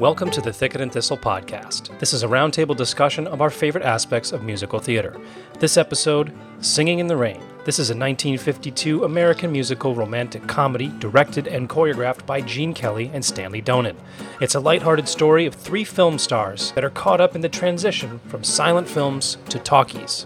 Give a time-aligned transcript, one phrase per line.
[0.00, 1.98] Welcome to the Thicket and Thistle podcast.
[1.98, 5.14] This is a roundtable discussion of our favorite aspects of musical theater.
[5.58, 7.42] This episode, Singing in the Rain.
[7.66, 13.22] This is a 1952 American musical romantic comedy directed and choreographed by Gene Kelly and
[13.22, 13.94] Stanley Donen.
[14.40, 18.20] It's a lighthearted story of three film stars that are caught up in the transition
[18.28, 20.24] from silent films to talkies.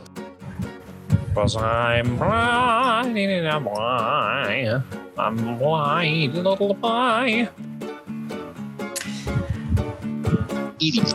[1.35, 4.85] Cause I'm blind I'm blind.
[5.19, 7.49] I'm blind, little boy.
[10.81, 11.15] It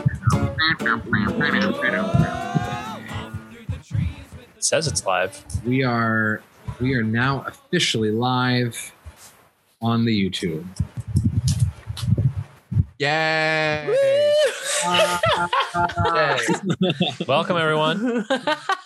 [4.64, 5.44] says it's live.
[5.64, 6.42] We are
[6.80, 8.92] we are now officially live
[9.82, 10.66] on the YouTube.
[13.00, 13.88] Yay!
[17.26, 18.26] Welcome, everyone.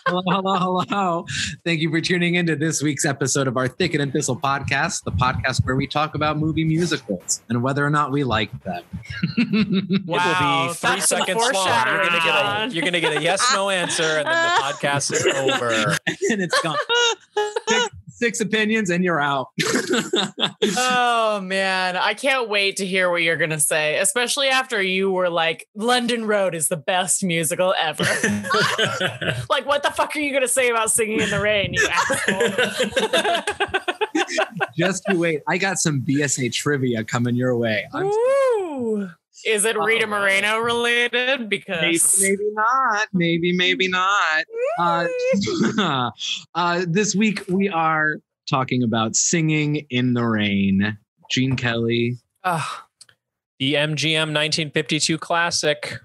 [0.06, 0.55] hello, hello,
[0.88, 1.27] hello.
[1.64, 5.10] Thank you for tuning into this week's episode of our Thicket and Thistle podcast, the
[5.10, 8.84] podcast where we talk about movie musicals and whether or not we like them.
[9.36, 11.66] it will Wow, be three seconds long.
[11.66, 15.12] You're gonna get a you're gonna get a yes no answer, and then the podcast
[15.12, 15.97] is over.
[16.31, 16.77] and it's gone.
[18.14, 19.48] Six, six opinions and you're out.
[20.76, 25.28] oh man, I can't wait to hear what you're gonna say, especially after you were
[25.28, 28.04] like, "London Road is the best musical ever."
[29.50, 33.46] like, what the fuck are you gonna say about Singing in the Rain, you asshole?
[34.76, 35.42] Just you wait.
[35.48, 37.88] I got some BSA trivia coming your way.
[39.47, 40.06] Is it Rita.
[40.06, 41.41] Moreno related?
[41.41, 43.06] Maybe, Because maybe not.
[43.12, 44.45] Maybe, maybe not.
[44.78, 46.11] Uh,
[46.55, 48.17] uh, this week we are
[48.48, 50.98] talking about singing in the rain.
[51.31, 52.17] Gene Kelly.
[53.59, 55.98] The MGM 1952 classic.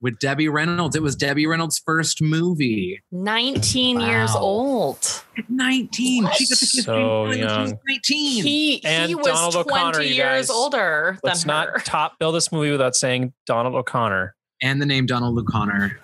[0.00, 0.94] With Debbie Reynolds.
[0.94, 3.00] It was Debbie Reynolds' first movie.
[3.12, 4.98] 19 years old.
[5.38, 6.28] At 19.
[6.34, 7.78] She got to So Gene she was young.
[7.88, 8.44] 19.
[8.44, 10.50] He And he was Donald 20 O'Connor, years guys.
[10.50, 11.72] older Let's than her.
[11.72, 14.34] not top bill this movie without saying Donald O'Connor.
[14.62, 15.98] and the name Donald O'Connor.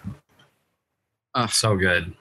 [1.35, 2.15] Oh, so good.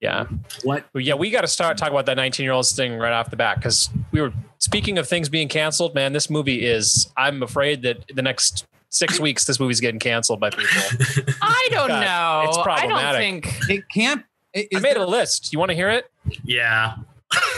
[0.00, 0.26] Yeah.
[0.64, 0.84] what?
[0.94, 3.36] Yeah, we got to start talking about that 19 year old thing right off the
[3.36, 5.94] bat because we were speaking of things being canceled.
[5.94, 7.10] Man, this movie is.
[7.16, 10.64] I'm afraid that the next six weeks, this movie's getting canceled by people.
[11.42, 12.48] I don't God, know.
[12.48, 13.44] it's I don't problematic.
[13.46, 14.22] think It can't.
[14.54, 15.52] i- I made there- a list.
[15.52, 16.10] You want to hear it?
[16.44, 16.94] yeah.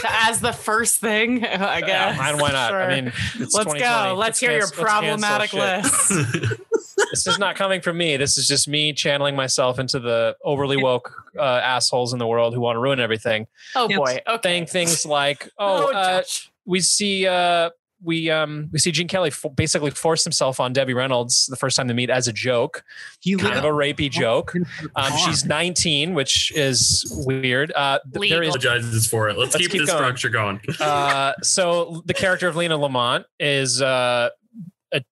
[0.07, 2.17] as the first thing, I guess.
[2.17, 2.69] Yeah, and why not?
[2.69, 2.81] Sure.
[2.81, 4.15] I mean, it's let's go.
[4.17, 6.59] Let's hear your cancel- let's cancel problematic list.
[7.11, 8.15] This is not coming from me.
[8.17, 12.53] This is just me channeling myself into the overly woke uh, assholes in the world
[12.53, 13.47] who want to ruin everything.
[13.75, 14.19] Oh boy.
[14.27, 14.39] Okay.
[14.43, 16.23] Saying things like, "Oh, uh,
[16.65, 17.69] we see uh
[18.03, 21.75] we um we see Gene Kelly f- basically force himself on Debbie Reynolds the first
[21.77, 22.83] time they meet as a joke,
[23.21, 24.53] He kind of a rapey joke.
[24.95, 27.71] Um, she's 19, which is weird.
[27.75, 29.37] Uh, th- there is Apologizes for it.
[29.37, 29.97] Let's, Let's keep, keep the going.
[29.97, 30.59] structure going.
[30.79, 34.29] uh, so the character of Lina Lamont is uh,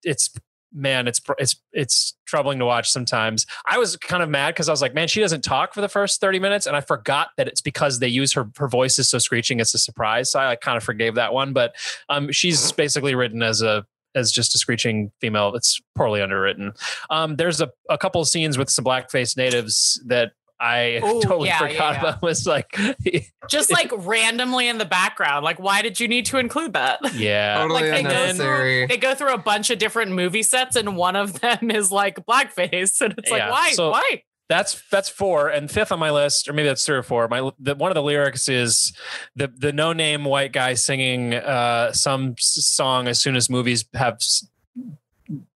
[0.03, 0.33] it's
[0.73, 3.45] man, it's it's it's troubling to watch sometimes.
[3.67, 5.89] I was kind of mad because I was like, man, she doesn't talk for the
[5.89, 9.09] first thirty minutes, and I forgot that it's because they use her her voice is
[9.09, 9.59] so screeching.
[9.59, 11.53] It's a surprise, so I like, kind of forgave that one.
[11.53, 11.75] But
[12.09, 13.85] um, she's basically written as a
[14.15, 15.55] as just a screeching female.
[15.55, 16.73] It's poorly underwritten.
[17.09, 21.49] Um, there's a, a couple of scenes with some blackface natives that I Ooh, totally
[21.49, 21.99] yeah, yeah, forgot yeah.
[21.99, 22.21] about.
[22.21, 22.77] Was like,
[23.49, 25.43] just like randomly in the background.
[25.43, 26.99] Like, why did you need to include that?
[27.15, 28.85] yeah, Totally Like, they go unnecessary.
[28.87, 32.25] They go through a bunch of different movie sets, and one of them is like
[32.25, 33.71] blackface, and it's Yeah, like, why?
[33.73, 34.23] so- why?
[34.49, 37.27] That's that's four, and fifth on my list, or maybe that's three or four.
[37.29, 38.91] My the, one of the lyrics is
[39.37, 44.15] the the no name white guy singing uh, some song as soon as movies have
[44.15, 44.45] s-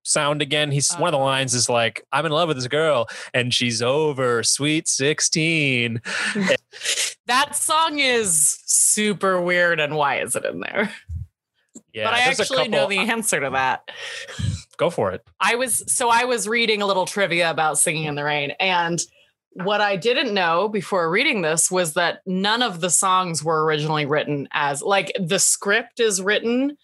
[0.03, 0.71] sound again.
[0.71, 1.23] He's one of the Oh.
[1.25, 6.01] lines is like, "I'm in love with this girl, and she's over sweet 16.
[7.27, 10.93] That song is super weird, and why is it in there?
[11.93, 13.89] Yeah, but I actually know the answer to that.
[14.77, 15.23] Go for it.
[15.39, 19.01] I was so I was reading a little trivia about Singing in the Rain and
[19.63, 24.05] what I didn't know before reading this was that none of the songs were originally
[24.05, 26.77] written as like the script is written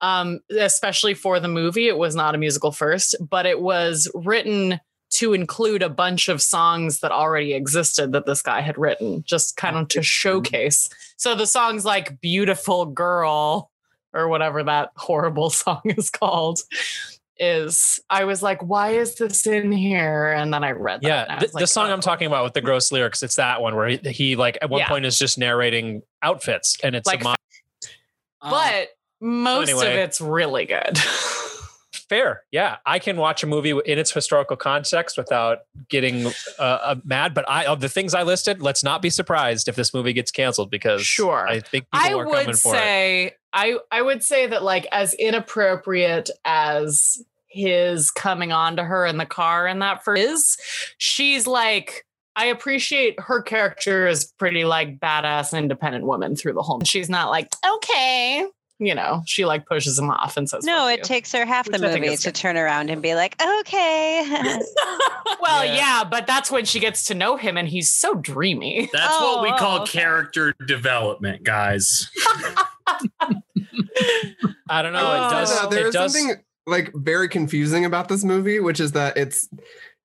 [0.00, 4.80] um especially for the movie it was not a musical first but it was written
[5.10, 9.56] to include a bunch of songs that already existed that this guy had written just
[9.56, 13.70] kind of to showcase so the songs like beautiful girl
[14.12, 16.60] or whatever that horrible song is called
[17.40, 20.32] is I was like, why is this in here?
[20.32, 21.28] And then I read that.
[21.28, 22.02] Yeah, the like, song I'm oh.
[22.02, 24.80] talking about with the gross lyrics, it's that one where he, he like at one
[24.80, 24.88] Yeah.
[24.88, 27.34] point is just narrating outfits, and it's Like a mo-
[28.42, 28.88] Uh, But
[29.20, 30.98] most of it's really good.
[32.08, 32.42] fair.
[32.50, 36.26] Yeah, I can watch a movie in its historical context without getting
[36.58, 37.34] uh, uh, mad.
[37.34, 40.30] But I of the things I listed, let's not be surprised if this movie gets
[40.30, 41.46] canceled because Sure.
[41.46, 42.78] I think people I are coming would for it.
[42.78, 49.06] say I I would say that like as inappropriate as his coming on to her
[49.06, 50.56] in the car and that for is
[50.98, 52.04] she's like
[52.36, 56.80] I appreciate her character is pretty like badass independent woman through the whole.
[56.84, 58.46] She's not like okay,
[58.78, 59.22] you know.
[59.26, 61.82] She like pushes him off and says No, it you." takes her half the Which
[61.82, 62.34] I movie to good.
[62.34, 64.24] turn around and be like, okay.
[65.40, 65.74] well, Yeah.
[65.74, 66.04] yeah.
[66.04, 68.88] but that's when she gets to know him, and he's so dreamy.
[68.92, 69.98] That's Oh, what we oh, call oh, okay.
[69.98, 72.10] character development, guys.
[74.70, 75.00] I don't know.
[75.06, 75.14] Oh.
[75.14, 75.62] It uh, does.
[75.62, 76.12] No, there it is does.
[76.14, 76.36] something
[76.66, 79.48] like very confusing about this movie, which is that it's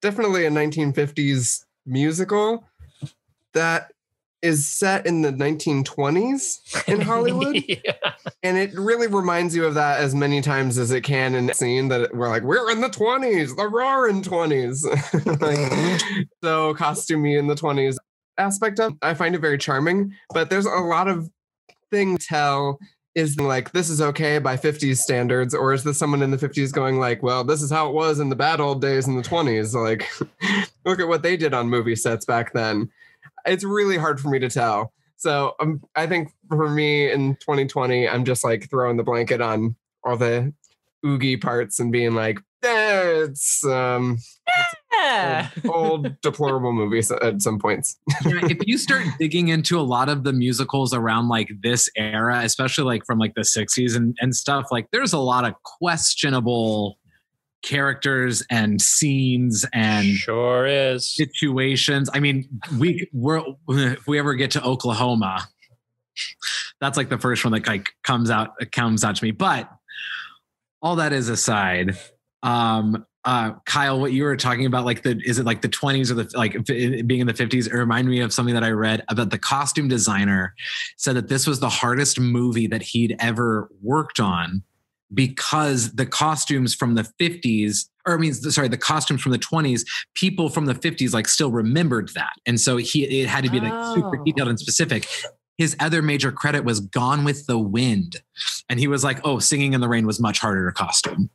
[0.01, 2.63] definitely a 1950s musical
[3.53, 3.91] that
[4.43, 7.63] is set in the 1920s in Hollywood.
[7.67, 7.93] yeah.
[8.43, 11.87] and it really reminds you of that as many times as it can in scene
[11.87, 14.83] that we're like, we're in the 20s, the roaring 20s.
[15.41, 17.95] like, so costumey in the 20s
[18.37, 21.29] aspect of I find it very charming, but there's a lot of
[21.89, 22.79] thing tell
[23.15, 26.73] is like this is okay by 50s standards or is this someone in the 50s
[26.73, 29.21] going like well this is how it was in the bad old days in the
[29.21, 30.09] 20s like
[30.85, 32.89] look at what they did on movie sets back then
[33.45, 38.07] it's really hard for me to tell so um, i think for me in 2020
[38.07, 40.53] i'm just like throwing the blanket on all the
[41.05, 44.17] oogie parts and being like eh, it's um
[44.93, 45.49] Yeah.
[45.67, 50.23] old deplorable movies at some points yeah, if you start digging into a lot of
[50.23, 54.67] the musicals around like this era, especially like from like the 60s and, and stuff,
[54.71, 56.97] like there's a lot of questionable
[57.63, 61.09] characters and scenes and Sure is.
[61.15, 62.09] situations.
[62.13, 65.47] I mean, we we're if we ever get to Oklahoma,
[66.79, 69.31] that's like the first one that like comes out comes out to me.
[69.31, 69.69] But
[70.81, 71.97] all that is aside,
[72.43, 76.11] um, uh, Kyle, what you were talking about, like the is it like the twenties
[76.11, 77.67] or the like it being in the fifties?
[77.67, 80.53] It reminded me of something that I read about the costume designer
[80.97, 84.63] said that this was the hardest movie that he'd ever worked on
[85.13, 89.81] because the costumes from the 50s or I mean sorry the costumes from the 20s
[90.15, 93.59] people from the 50s like still remembered that and so he it had to be
[93.59, 94.23] like super Oh.
[94.23, 95.07] detailed and specific
[95.59, 98.21] his other major credit was Gone with the Wind
[98.69, 101.29] and he was like oh Singing in the Rain was much harder to costume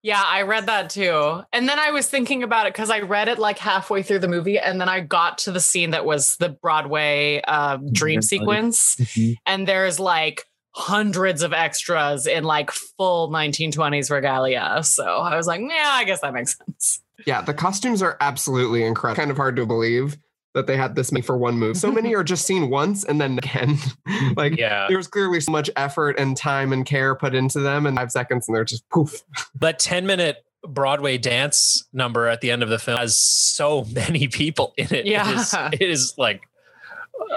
[0.00, 1.42] Yeah, I read that too.
[1.52, 4.28] And then I was thinking about it because I read it like halfway through the
[4.28, 4.56] movie.
[4.58, 8.96] And then I got to the scene that was the Broadway um, dream sequence.
[9.44, 10.44] And there's like
[10.78, 14.78] hundreds of extras in like full 1920s regalia.
[14.84, 17.00] So I was like, yeah, I guess that makes sense.
[17.26, 19.16] Yeah, the costumes are absolutely incredible.
[19.16, 20.16] Kind of hard to believe
[20.54, 21.76] that they had this many for one movie.
[21.76, 23.76] So many are just seen once and then again.
[24.36, 24.86] like Yeah.
[24.88, 28.12] there was clearly so much effort and time and care put into them in five
[28.12, 29.22] seconds and they're just poof.
[29.60, 30.36] That 10 minute
[30.66, 35.06] Broadway dance number at the end of the film has so many people in it.
[35.06, 35.28] Yeah.
[35.28, 36.42] It is, it is like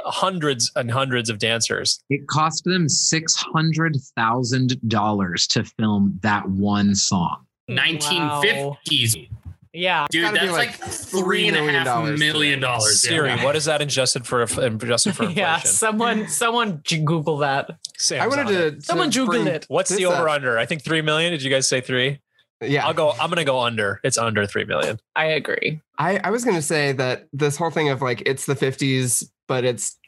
[0.06, 2.04] hundreds and hundreds of dancers.
[2.10, 7.76] it cost them $600,000 to film that one song Wow.
[7.76, 9.30] 1950s.
[9.74, 10.06] Yeah.
[10.10, 13.02] Dude, that's like like three and a half dollars million dollars.
[13.02, 13.44] Siri, yeah.
[13.46, 15.38] what is that adjusted for adjusted for inflation?
[15.38, 15.60] Yeah.
[15.60, 17.70] Someone, someone Google that.
[17.98, 18.58] Sam's I wanted on it.
[18.58, 19.66] to, to Someone Google bring it.
[19.70, 20.20] What's the this uh, up.
[20.20, 20.58] over under?
[20.60, 21.32] I think 3 million.
[21.32, 22.20] Did you guys say 3?
[22.64, 22.86] Yeah.
[22.86, 24.02] I'll go I'm going to go under.
[24.04, 25.00] It's under 3 million.
[25.16, 25.80] I agree.
[25.98, 29.24] I, I was going to say that this whole thing of like it's the 50s,
[29.52, 30.00] but it's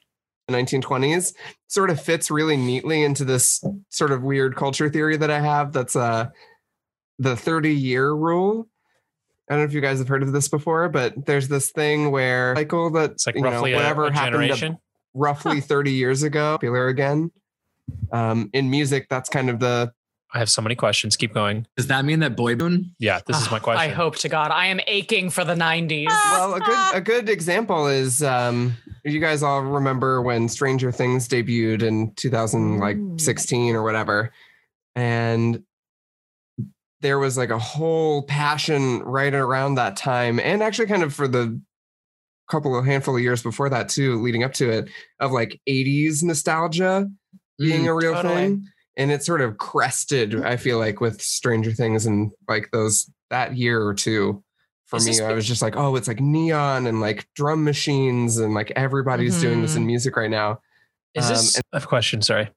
[0.48, 1.34] the 1920s
[1.68, 5.74] sort of fits really neatly into this sort of weird culture theory that I have.
[5.74, 6.30] That's uh,
[7.19, 8.69] the 30 year rule.
[9.50, 12.09] I don't know if you guys have heard of this before, but there's this thing
[12.09, 14.78] where cycle that It's like you know, roughly a, whatever a happened generation.
[15.14, 17.30] roughly 30 years ago, popular again.
[18.14, 19.92] Um, in music, that's kind of the
[20.33, 21.16] I have so many questions.
[21.16, 21.68] Keep going.
[21.78, 23.92] does that mean that Boy Boone Yeah, this is my Ah, question.
[23.92, 24.49] I hope to God.
[24.52, 26.07] I am aching for the 90s.
[26.07, 28.75] well a good a good example is um
[29.06, 34.31] you guys all remember when stranger things debuted in 2016 or whatever
[34.95, 35.61] and
[37.02, 41.28] there was like a whole passion right around that time and actually kind of for
[41.28, 41.59] the
[42.49, 46.23] couple of handful of years before that too leading up to it of like 80s
[46.23, 47.09] nostalgia
[47.59, 48.33] being a real totally.
[48.35, 53.09] thing and it sort of crested i feel like with stranger things and like those
[53.30, 54.44] that year or two
[54.85, 57.64] for Is me this i was just like oh it's like neon and like drum
[57.64, 60.59] machines and like everybody's doing this in music right now
[61.16, 62.21] Is Um, this a question?
[62.21, 62.50] Sorry.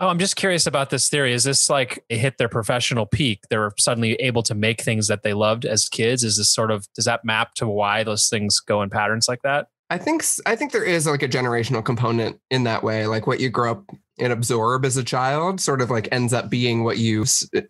[0.00, 1.32] Oh, I'm just curious about this theory.
[1.32, 3.40] Is this like it hit their professional peak?
[3.50, 6.22] They were suddenly able to make things that they loved as kids.
[6.22, 9.42] Is this sort of does that map to why those things go in patterns like
[9.42, 9.66] that?
[9.90, 13.40] i think I think there is like a generational component in that way like what
[13.40, 13.84] you grow up
[14.20, 17.24] and absorb as a child sort of like ends up being what you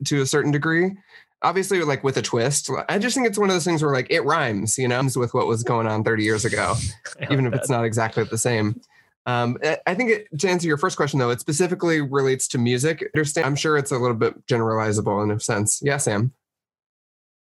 [0.04, 0.90] to a certain degree
[1.42, 4.08] obviously like with a twist i just think it's one of those things where like
[4.10, 6.74] it rhymes you know with what was going on 30 years ago
[7.30, 8.80] even if it's not exactly the same.
[9.26, 12.56] Um, I- I think it, to answer your first question, though, it specifically relates to
[12.58, 13.04] music.
[13.14, 13.44] Understand?
[13.46, 15.80] I'm sure it's a little bit generalizable in a sense.
[15.82, 16.32] Yeah, Sam.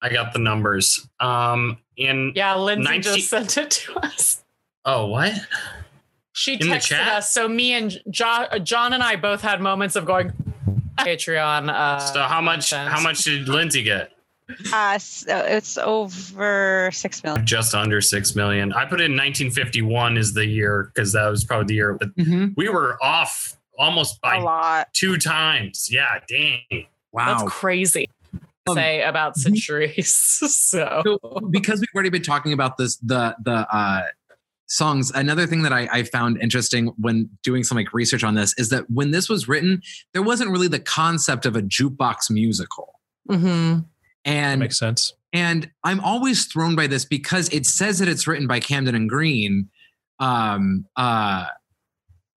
[0.00, 1.08] I got the numbers.
[1.18, 4.44] Um, in Yeah, Lindsay 19 just sent it to us.
[4.84, 5.32] oh what?
[6.36, 7.08] She In the texted chat?
[7.12, 7.32] us.
[7.32, 10.32] So me and jo- John and I both had moments of going
[10.98, 11.70] Patreon.
[11.70, 12.70] Uh, So how much?
[12.70, 12.92] content.
[12.92, 14.10] How much did Lindsay get?
[14.72, 17.46] Uh, so it's over six million.
[17.46, 18.72] Just under six million.
[18.74, 21.94] I put in 1951 is the year because that was probably the year.
[21.94, 22.10] But
[22.56, 24.88] we were off almost A by lot.
[24.92, 25.88] two times.
[25.90, 26.86] Yeah, dang.
[27.12, 27.38] Wow.
[27.38, 28.10] That's crazy.
[28.66, 30.14] Um, say about centuries.
[30.16, 31.18] so so
[31.50, 34.02] because we've already been talking about this the the uh
[34.66, 38.54] songs another thing that I, I found interesting when doing some like research on this
[38.58, 39.82] is that when this was written
[40.14, 42.98] there wasn't really the concept of a jukebox musical
[43.30, 43.84] Mhm.
[44.24, 45.12] and Makes sense.
[45.34, 49.08] and i'm always thrown by this because it says that it's written by comden and
[49.08, 49.68] green
[50.18, 51.46] um uh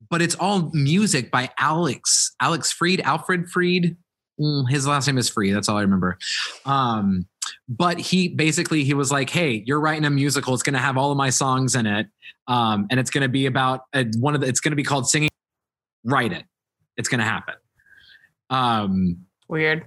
[0.10, 3.96] but it's all music by alex alex freed alfred freed
[4.40, 6.20] Mm, his last name is free that's all i remember
[6.66, 7.26] um
[7.68, 10.98] but he basically he was like hey you're writing a musical it's going to have
[10.98, 12.08] all of my songs in it
[12.48, 14.84] um and it's going to be about uh, one of the it's going to be
[14.84, 15.30] called singing
[16.04, 16.44] write it
[16.96, 17.56] it's going to happen
[18.50, 19.86] um weird.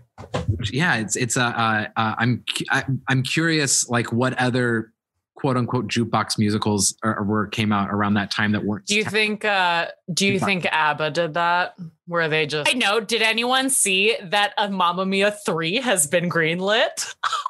[0.70, 4.92] yeah it's it's uh, uh, uh i'm cu- I, i'm curious like what other
[5.40, 9.04] quote unquote jukebox musicals are, were came out around that time that weren't Do you
[9.04, 11.76] think uh do you think ABBA did that?
[12.06, 16.28] Where they just I know, did anyone see that a Mamma Mia 3 has been
[16.28, 17.14] greenlit?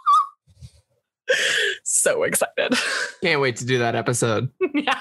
[1.85, 2.75] so excited.
[3.23, 4.51] Can't wait to do that episode.
[4.75, 5.01] yeah.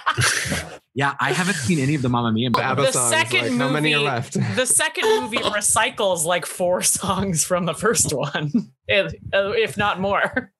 [0.93, 3.59] yeah i haven't seen any of the Mamma Mia The ABBA The songs, second like,
[3.59, 4.33] how many are left?
[4.55, 8.51] The second movie recycles like four songs from the first one,
[8.87, 10.51] if, uh, if not more.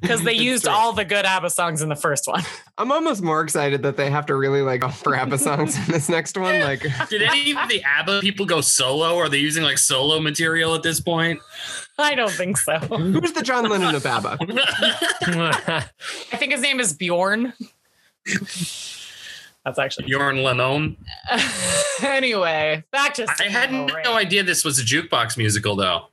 [0.00, 0.72] Because they used true.
[0.72, 2.42] all the good ABBA songs in the first one.
[2.76, 6.08] I'm almost more excited that they have to really like offer ABBA songs in this
[6.08, 6.60] next one.
[6.60, 9.16] Like, Did any of the ABBA people go solo?
[9.18, 11.40] Are they using like solo material at this point?
[11.98, 12.78] I don't think so.
[12.78, 14.38] who's the John Lennon of ABBA?
[15.22, 17.52] I think his name is Bjorn.
[19.64, 20.96] That's actually Bjorn Lennon.
[22.02, 22.82] anyway.
[22.92, 26.06] Back to I had Singing in no idea this was a jukebox musical though.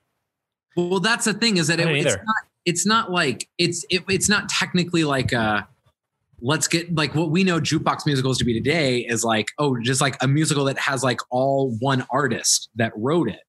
[0.75, 4.29] well that's the thing is that it, it's not it's not like it's it, it's
[4.29, 5.67] not technically like a.
[6.41, 10.01] let's get like what we know jukebox musicals to be today is like oh just
[10.01, 13.41] like a musical that has like all one artist that wrote it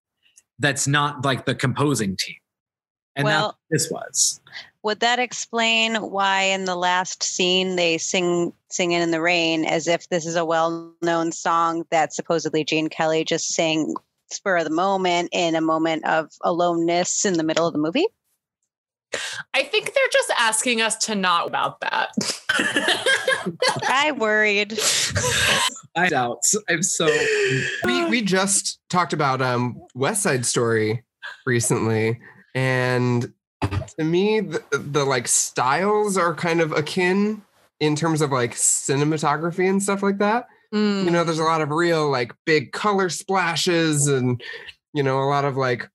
[0.61, 2.37] that's not like the composing team
[3.17, 4.41] and Well- this was
[4.83, 9.87] Would that explain why in the last scene they sing "Singing in the Rain" as
[9.87, 13.95] if this is a well-known song that supposedly Gene Kelly just sang
[14.31, 18.07] spur of the moment in a moment of aloneness in the middle of the movie?
[19.55, 22.11] I think they're just asking us to not about that.
[23.89, 24.79] I worried.
[25.97, 26.39] i doubt
[26.69, 27.09] i'm so
[27.85, 31.03] we we just talked about um West Side Story
[31.47, 32.21] recently,
[32.55, 33.33] and
[33.99, 37.43] to me, the, the like styles are kind of akin
[37.79, 40.47] in terms of like cinematography and stuff like that.
[40.75, 41.05] Mm.
[41.05, 44.43] You know, there's a lot of real like big color splashes and
[44.93, 45.89] you know a lot of like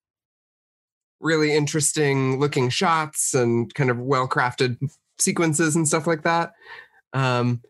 [1.25, 4.77] really interesting looking shots and kind of well crafted
[5.17, 6.53] sequences and stuff like that.
[7.13, 7.61] Um,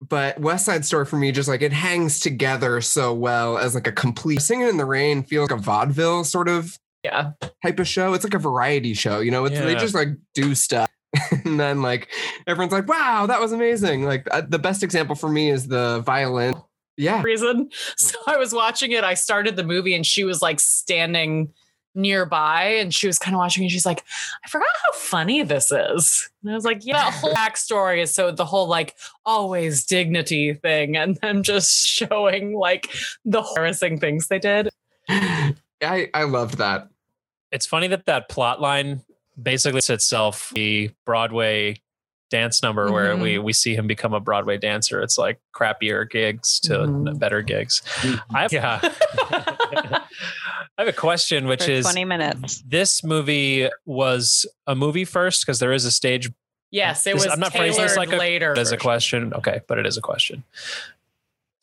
[0.00, 3.88] but West Side Story for me just like it hangs together so well as like
[3.88, 7.32] a complete Singing in the Rain feels like a vaudeville sort of yeah.
[7.64, 8.14] type of show.
[8.14, 9.44] It's like a variety show, you know.
[9.44, 10.88] It's they just like do stuff,
[11.44, 12.08] and then like
[12.46, 16.00] everyone's like, "Wow, that was amazing!" Like uh, the best example for me is the
[16.00, 16.54] violin.
[16.96, 17.70] Yeah, reason.
[17.96, 19.04] So I was watching it.
[19.04, 21.52] I started the movie and she was like standing
[21.94, 24.04] nearby and she was kind of watching and she's like,
[24.44, 26.28] I forgot how funny this is.
[26.42, 28.94] And I was like, yeah, that whole backstory is so the whole like
[29.26, 32.88] always dignity thing and then just showing like
[33.24, 34.68] the embarrassing things they did.
[35.08, 36.88] I I loved that.
[37.50, 39.02] It's funny that that plot line
[39.40, 41.80] basically is itself the Broadway
[42.30, 43.22] dance number where Mhm.
[43.22, 45.00] we we see him become a Broadway dancer.
[45.00, 47.18] It's like crappier gigs to Mhm.
[47.18, 47.80] better gigs.
[48.34, 48.80] I yeah.
[50.78, 52.62] I have a question, which for is 20 minutes.
[52.66, 56.30] this movie was a movie first because there is a stage
[56.70, 58.54] Yes, it This- was I'm not phrasing this like a- later.
[58.56, 59.32] as a question.
[59.32, 60.44] Okay, but it is a question.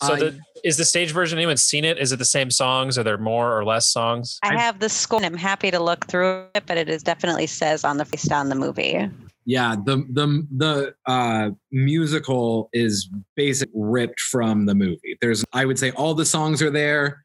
[0.03, 2.00] So Uh, the is the stage version anyone seen it?
[2.00, 2.98] Is it the same songs?
[2.98, 4.39] Are there more or less songs?
[4.43, 7.45] I have the score and I'm happy to look through it, but it is definitely
[7.45, 9.07] says on the face on the movie.
[9.48, 15.77] yeah the the the uh musical is basically ripped from the movie there's i would
[15.77, 17.24] say all the songs are there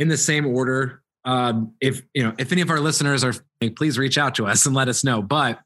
[0.00, 3.34] in the same order um if you know if any of our listeners are
[3.76, 5.58] please reach out to us and let us know but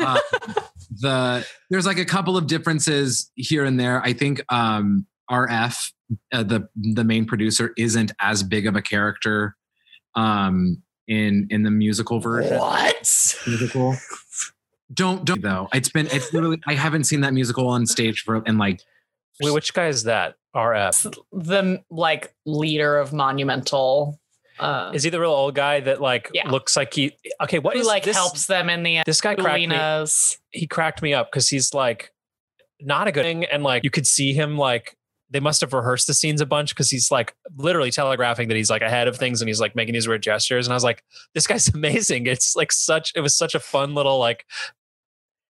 [0.00, 0.18] uh,
[1.00, 5.92] the there's like a couple of differences here and there i think um rf
[6.32, 9.56] uh, the the main producer isn't as big of a character
[10.14, 12.58] um in in the musical version.
[12.58, 13.36] What?
[13.46, 13.96] Musical.
[14.92, 15.68] Don't don't though.
[15.72, 18.80] It's been it's literally I haven't seen that musical on stage for in like
[19.42, 20.34] Wait, which guy is that?
[20.56, 21.14] RF.
[21.32, 24.18] The like leader of Monumental.
[24.58, 26.50] Uh, Is he the real old guy that like Yeah.
[26.50, 27.16] looks like he?
[27.40, 28.16] Okay, what who is like this?
[28.16, 30.06] helps them in the This guy cracked me.
[30.50, 32.12] He cracked me up because he's like
[32.80, 34.96] not a good thing, and like you could see him like
[35.30, 38.70] they must have rehearsed the scenes a bunch because he's like literally telegraphing that he's
[38.70, 41.04] like ahead of things and he's like making these weird gestures, and I was like,
[41.34, 42.26] this guy's amazing.
[42.26, 43.12] It's like such.
[43.14, 44.44] It was such a fun little like.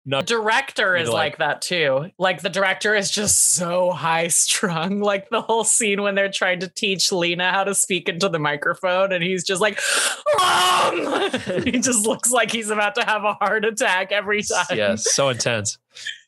[0.05, 2.11] The Not director is like- like that too.
[2.19, 5.01] Like the director is just so high strung.
[5.13, 8.39] Like the whole scene when they're trying to teach Lina how to speak into the
[8.39, 9.79] microphone, and he's just like,
[10.41, 11.31] um,
[11.65, 14.77] he just looks like he's about to have a heart attack every time.
[14.77, 15.79] yeah, so intense.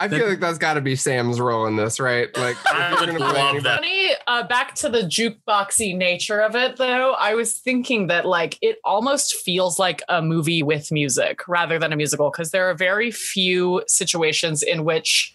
[0.00, 2.28] I feel like that's got to be Sam's role in this, right?
[2.36, 3.76] Like, I would love anybody- that.
[3.76, 7.12] Funny, uh, back to the jukeboxy nature of it, though.
[7.12, 11.92] I was thinking that like it almost feels like a movie with music rather than
[11.92, 15.34] a musical because there are very few situations in which,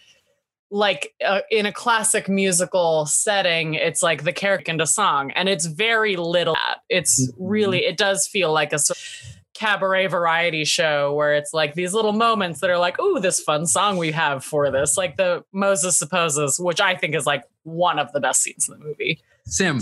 [0.71, 5.65] like uh, in a classic musical setting, it's like the character into song, and it's
[5.65, 6.53] very little.
[6.53, 6.81] that.
[6.89, 11.73] It's really it does feel like a sort of cabaret variety show where it's like
[11.73, 15.17] these little moments that are like, oh, this fun song we have for this, like
[15.17, 18.85] the Moses supposes, which I think is like one of the best scenes in the
[18.85, 19.21] movie.
[19.45, 19.81] Sim.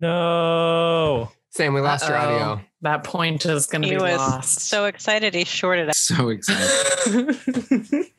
[0.00, 1.30] No.
[1.50, 2.34] Sam, we lost your Uh-oh.
[2.34, 2.64] audio.
[2.82, 4.60] That point is going to be was lost.
[4.60, 5.94] so excited he shorted out.
[5.94, 8.06] So excited.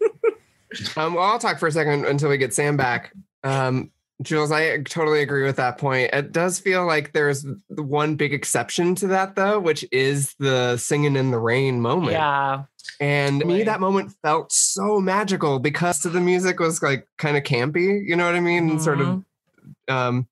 [0.95, 3.11] Um, well, I'll talk for a second until we get Sam back.
[3.43, 3.89] Um,
[4.21, 6.09] Jules, I totally agree with that point.
[6.13, 11.15] It does feel like there's one big exception to that, though, which is the singing
[11.15, 12.13] in the rain moment.
[12.13, 12.63] yeah.
[12.99, 17.43] And to me, that moment felt so magical because the music was like kind of
[17.43, 18.05] campy.
[18.05, 18.69] You know what I mean?
[18.69, 19.07] And Sort of.
[19.07, 19.23] Mhm.
[19.87, 20.27] Um,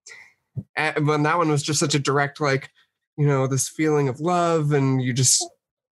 [0.76, 2.70] and when that one was just such a direct, like,
[3.16, 5.46] you know, this feeling of love, and you just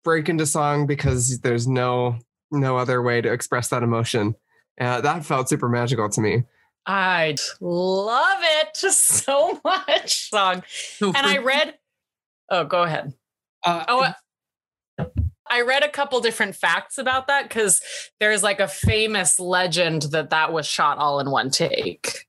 [0.04, 2.18] break into song because there's no
[2.52, 4.34] no other way to express that emotion.
[4.80, 6.44] Uh, that felt super magical to me.
[6.86, 10.28] I love it so much.
[10.30, 10.62] Song.
[10.68, 11.74] So And I read,
[12.50, 13.12] oh, go ahead.
[13.64, 14.14] uh, Oh, I-
[15.52, 17.80] I read a couple different facts about that because
[18.20, 22.28] there's like a famous legend that that was shot all in one take,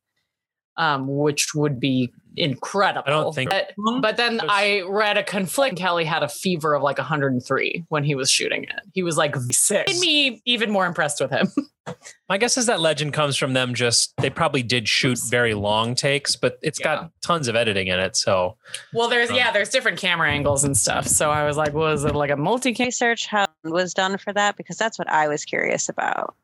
[0.76, 3.04] um, which would be incredible.
[3.08, 5.76] I don't think- But, but then There's- I read a conflict.
[5.78, 8.80] Kelly had a fever of like 103 when he was shooting it.
[8.94, 9.92] He was like six.
[9.94, 11.52] Made me even more impressed with him.
[12.30, 15.96] My guess is that legend comes from them just they probably did shoot very long
[15.96, 16.84] takes, but it's Yeah.
[16.96, 18.16] got tons of editing in it.
[18.16, 18.58] So
[18.94, 21.08] Well, there's Um, yeah, there's different camera angles and stuff.
[21.08, 22.76] So I was like, was it like a multi?
[22.80, 26.36] Research how was done for that because that's what I was curious about.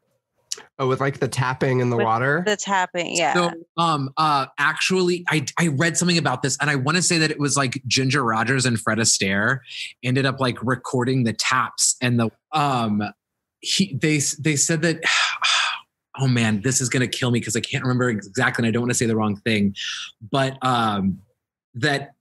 [0.79, 2.43] Oh, with like the tapping in the With water.
[2.45, 3.33] The tapping, Yeah.
[3.33, 7.17] So, um, uh, actually, I I read something about this, and I want to say
[7.17, 9.59] that it was like Ginger Rogers and Fred Astaire
[10.03, 13.01] ended up like recording the taps and the um,
[13.59, 15.03] he they they said that.
[16.19, 18.81] Oh man, this is gonna kill me because I can't remember exactly, and I don't
[18.81, 19.75] want to say the wrong thing,
[20.31, 21.19] but um,
[21.75, 22.15] that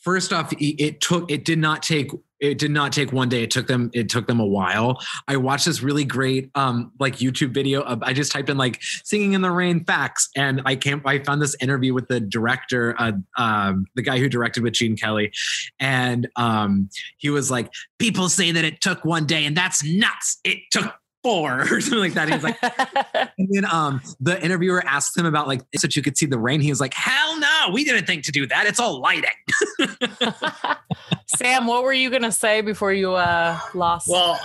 [0.00, 3.42] first off, it, it took it did not take it did not take one day.
[3.42, 5.00] It took them it took them a while.
[5.26, 8.80] I watched this really great um like YouTube video of I just typed in like
[9.04, 12.94] singing in the rain facts and I can't I found this interview with the director
[12.98, 15.32] uh um the guy who directed with Gene Kelly
[15.80, 20.38] and um he was like people say that it took one day and that's nuts.
[20.44, 20.94] It took
[21.28, 22.28] four or something like that.
[22.28, 22.58] He was like
[23.38, 26.38] and then um the interviewer asked him about like so that you could see the
[26.38, 26.60] rain.
[26.60, 28.66] He was like, Hell no, we didn't think to do that.
[28.66, 29.28] It's all lighting.
[31.26, 34.08] Sam, what were you gonna say before you uh lost?
[34.08, 34.40] Well,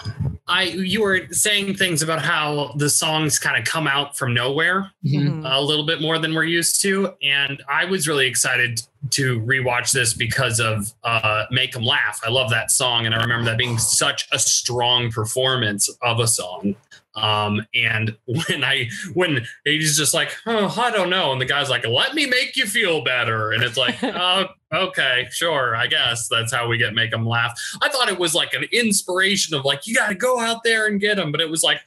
[0.47, 4.91] I you were saying things about how the songs kind of come out from nowhere
[5.05, 5.43] Mhm.
[5.49, 9.91] a little bit more than we're used to, and I was really excited to rewatch
[9.91, 13.57] this because of uh, "Make 'Em Laugh." I love that song, and I remember that
[13.57, 16.75] being such a strong performance of a song.
[17.15, 21.69] Um, and when I when he's just like, oh, I don't know, and the guy's
[21.69, 26.27] like, let me make you feel better, and it's like, oh, okay, sure, I guess
[26.27, 27.59] that's how we get make them laugh.
[27.83, 30.87] I thought it was like an inspiration of like, you got to go out there
[30.87, 31.81] and get them, but it was like,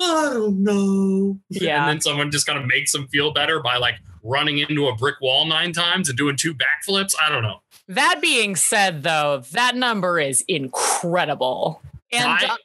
[0.00, 1.82] I don't know, Yeah.
[1.82, 4.94] and then someone just kind of makes them feel better by like running into a
[4.96, 7.14] brick wall nine times and doing two backflips.
[7.24, 7.60] I don't know.
[7.88, 11.82] That being said, though, that number is incredible.
[12.12, 12.56] And I- uh,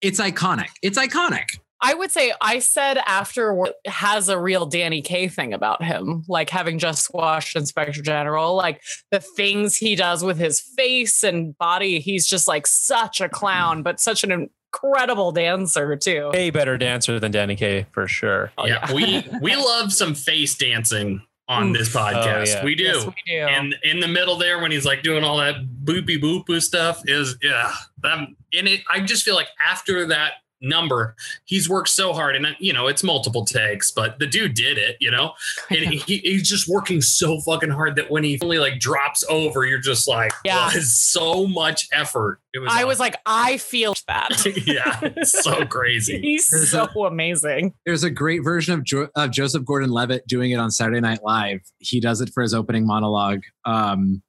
[0.00, 0.68] It's iconic.
[0.82, 1.44] It's iconic.
[1.80, 6.50] I would say I said after has a real Danny Kaye thing about him, like
[6.50, 8.80] having just watched Inspector General, like
[9.12, 12.00] the things he does with his face and body.
[12.00, 14.50] He's just like such a clown, but such an
[14.82, 16.30] incredible dancer too.
[16.34, 18.52] a better dancer than Danny Kaye for sure.
[18.58, 18.94] Oh, yeah, yeah.
[18.94, 22.46] we we love some face dancing on this oh, podcast.
[22.46, 22.64] yeah.
[22.64, 22.84] We do.
[22.84, 23.38] Yes, we do.
[23.38, 27.36] And in the middle there, when he's like doing all that boopy boopoo stuff, is
[27.42, 27.72] yeah.
[28.02, 32.46] That in it, I just feel like after that number, he's worked so hard, and
[32.58, 35.32] you know it's multiple takes, but the dude did it, you know,
[35.70, 39.64] and he, he's just working so fucking hard that when he finally like drops over,
[39.64, 40.70] you're just like, Yeah.
[40.72, 42.40] yeah, so much effort.
[42.54, 42.72] It was.
[42.74, 44.46] I was like, I feel that.
[44.66, 46.20] yeah, so crazy.
[46.20, 47.74] He's There's so amazing.
[47.84, 51.60] There's a great version of, jo- of Joseph Gordon-Levitt doing it on Saturday Night Live.
[51.78, 53.42] He does it for his opening monologue.
[53.64, 54.22] Um,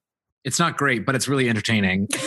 [0.44, 2.08] it's not great, but it's really entertaining.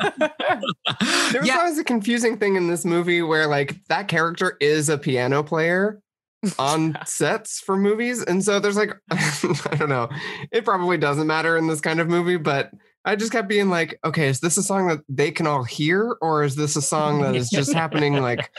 [1.32, 4.88] There was yeah, always a confusing thing in this movie where like that character is
[4.88, 6.00] a piano player
[6.58, 8.22] on sets for movies.
[8.22, 10.08] And so there's like I don't know.
[10.52, 12.70] It probably doesn't matter in this kind of movie, but
[13.04, 16.16] I just kept being like, okay, is this a song that they can all hear?
[16.20, 18.50] Or is this a song that is just happening like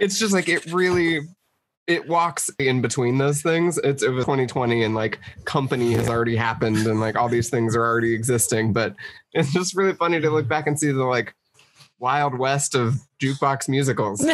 [0.00, 1.20] it's just like it really
[1.88, 3.78] it walks in between those things.
[3.78, 7.74] It's it was 2020 and like company has already happened and like all these things
[7.74, 8.72] are already existing.
[8.72, 8.94] But
[9.32, 11.34] it's just really funny to look back and see the like
[11.98, 14.24] wild west of jukebox musicals.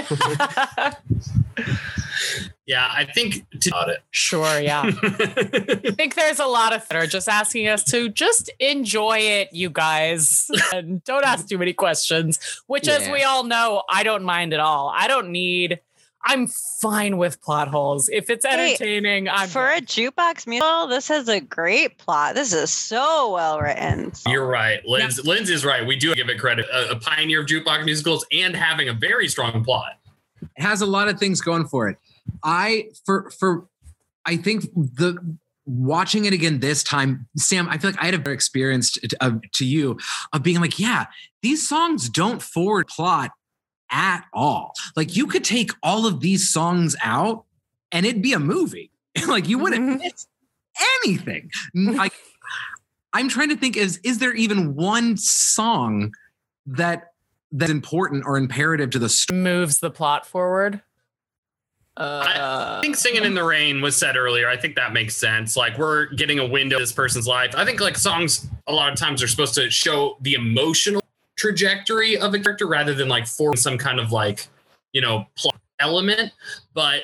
[2.66, 3.98] Yeah, I think to about it.
[4.10, 4.84] sure, yeah.
[5.02, 9.50] I think there's a lot of that are just asking us to just enjoy it,
[9.52, 12.62] you guys, and don't ask too many questions.
[12.66, 14.90] Which, as we all know, I don't mind at all.
[14.96, 15.80] I don't need.
[16.26, 18.08] I'm fine with plot holes.
[18.08, 22.34] If it's Hey, entertaining, I'm For a jukebox musical, this has a great plot.
[22.34, 24.12] This is so well written.
[24.26, 24.84] You're right.
[24.86, 25.86] Linz, Linz is right.
[25.86, 26.66] We do give it credit.
[26.72, 29.92] A, a pioneer of jukebox musicals and having a very strong plot.
[30.40, 31.98] it has a lot of things going for it.
[32.42, 33.66] I for for
[34.24, 38.18] I think the watching it again this time, Sam, I feel like I had a
[38.18, 39.98] very experience to, uh, to you
[40.32, 41.06] of being like, yeah,
[41.42, 43.30] these songs don't forward plot
[43.90, 44.72] at all.
[44.96, 47.44] Like you could take all of these songs out
[47.92, 48.90] and it'd be a movie.
[49.28, 50.26] like you wouldn't miss
[51.04, 51.50] anything.
[51.74, 52.12] Like
[53.12, 56.12] I'm trying to think is is there even one song
[56.66, 57.12] that
[57.52, 59.40] that's important or imperative to the story?
[59.40, 60.82] moves the plot forward.
[61.96, 64.48] Uh, I think singing in the rain was said earlier.
[64.48, 65.56] I think that makes sense.
[65.56, 67.54] Like we're getting a window of this person's life.
[67.56, 71.03] I think like songs a lot of times are supposed to show the emotional
[71.36, 74.46] trajectory of a character rather than like form some kind of like,
[74.92, 76.32] you know, plot element.
[76.72, 77.02] But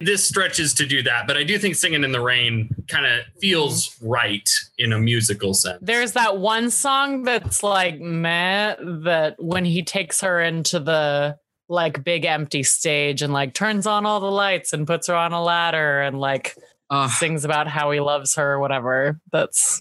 [0.00, 1.26] this stretches to do that.
[1.26, 5.52] But I do think singing in the rain kind of feels right in a musical
[5.54, 5.78] sense.
[5.82, 11.36] There's that one song that's like meh that when he takes her into the
[11.68, 15.32] like big empty stage and like turns on all the lights and puts her on
[15.32, 16.56] a ladder and like
[16.92, 19.20] Uh, sings about how he loves her or whatever.
[19.30, 19.80] That's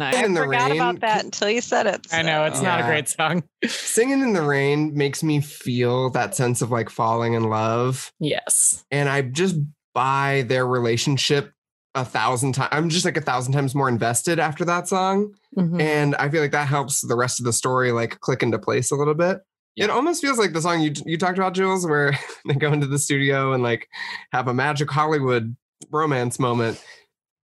[0.00, 0.24] nice.
[0.24, 0.80] In the Forgot rain.
[0.80, 2.06] about that until you said it.
[2.12, 3.44] I know it's not a great song.
[3.66, 8.12] Singing in the rain makes me feel that sense of like falling in love.
[8.18, 8.84] Yes.
[8.90, 9.56] And I just
[9.94, 11.52] buy their relationship
[11.94, 12.68] a thousand times.
[12.72, 15.34] I'm just like a thousand times more invested after that song.
[15.56, 15.80] Mhm.
[15.80, 18.90] And I feel like that helps the rest of the story like click into place
[18.90, 19.38] a little bit.
[19.76, 22.86] It almost feels like the song you you talked about, Jules, where they go into
[22.86, 23.88] the studio and like
[24.32, 25.56] have a magic Hollywood
[25.90, 26.82] romance moment.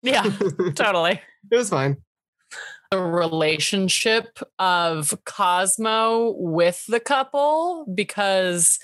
[0.03, 0.23] Yeah,
[0.75, 1.21] totally.
[1.51, 1.97] it was fine.
[2.93, 8.79] The relationship of Cosmo with the couple because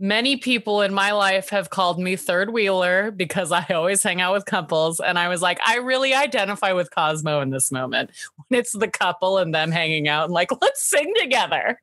[0.00, 4.34] many people in my life have called me third wheeler because I always hang out
[4.34, 4.98] with couples.
[4.98, 8.10] And I was like, I really identify with Cosmo in this moment
[8.48, 11.80] when it's the couple and them hanging out and like, let's sing together.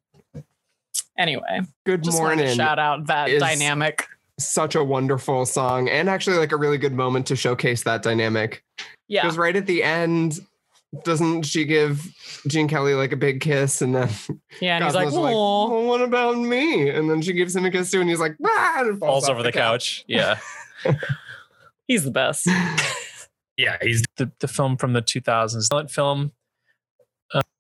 [1.18, 2.54] Anyway, Good morning.
[2.54, 4.08] shout out that is- dynamic.
[4.40, 8.64] Such a wonderful song, and actually like a really good moment to showcase that dynamic.
[9.08, 9.22] Yeah.
[9.22, 10.40] Because right at the end,
[11.04, 12.02] doesn't she give
[12.48, 14.10] Gene Kelly like a big kiss, and then
[14.60, 14.76] Yeah.
[14.78, 16.90] And he's like, Cosmo's "Aw." well, what about me?
[16.90, 19.32] And then she gives him a kiss too, and he's like, ah, and Falls off
[19.32, 20.04] over the couch.
[20.08, 20.38] Yeah.
[21.88, 22.48] he's the best.
[23.58, 25.66] Yeah, he's the, the film from the 2000s.
[25.66, 26.32] Silent film.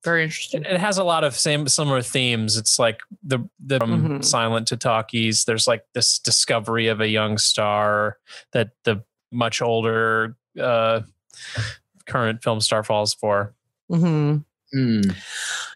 [0.04, 0.64] Very interesting.
[0.64, 2.58] it has a lot of same similar themes.
[2.58, 4.26] It's like the the from Mhm.
[4.26, 5.46] silent to talkies.
[5.46, 8.18] There's like this discovery of a young star
[8.52, 11.02] that the much older uh,
[12.12, 13.54] current film star falls for.
[13.90, 14.38] hmm
[14.76, 15.16] mm.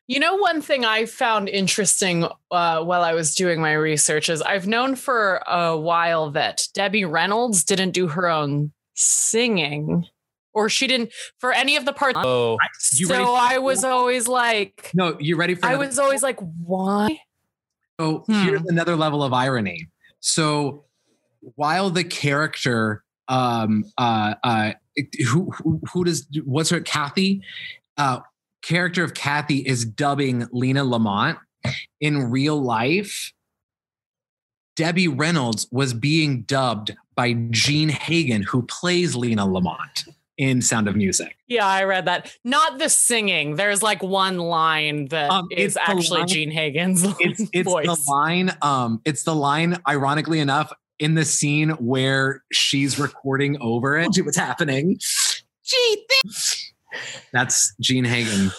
[0.08, 4.42] You know, one thing I found interesting uh, while I was doing my research is
[4.42, 10.06] I've known for a while that Debbie Reynolds didn't do her own singing,
[10.54, 12.20] or she didn't for any of the parts.
[12.24, 12.58] Oh,
[12.94, 13.26] You so ready?
[13.26, 15.66] I was always like, No, you ready for?
[15.66, 17.20] I another- was always like, why?
[18.00, 18.44] So Hmm.
[18.44, 19.88] here's another level of irony.
[20.20, 20.86] So
[21.56, 24.74] while the character, um, uh, uh,
[25.30, 27.42] who, who, who does, what's her, Kathy,
[27.98, 28.20] uh,
[28.62, 31.38] character of Kathy is dubbing Lina Lamont
[32.02, 33.32] in real life.
[34.76, 40.06] Debbie Reynolds was being dubbed by Jean Hagen, who plays Lina Lamont
[40.38, 41.38] in Sound of Music.
[41.48, 42.36] Yeah, I read that.
[42.44, 43.56] Not the singing.
[43.56, 47.86] There's like one line that Um, is it's actually line- Jean Hagen's It's it's voice.
[47.86, 48.52] the line.
[48.62, 49.78] Um, it's the line.
[49.88, 55.00] Ironically enough, in the scene where she's recording over it, what's happening?
[55.64, 56.74] Gee, thanks.
[57.34, 58.52] That's Jean Hagen.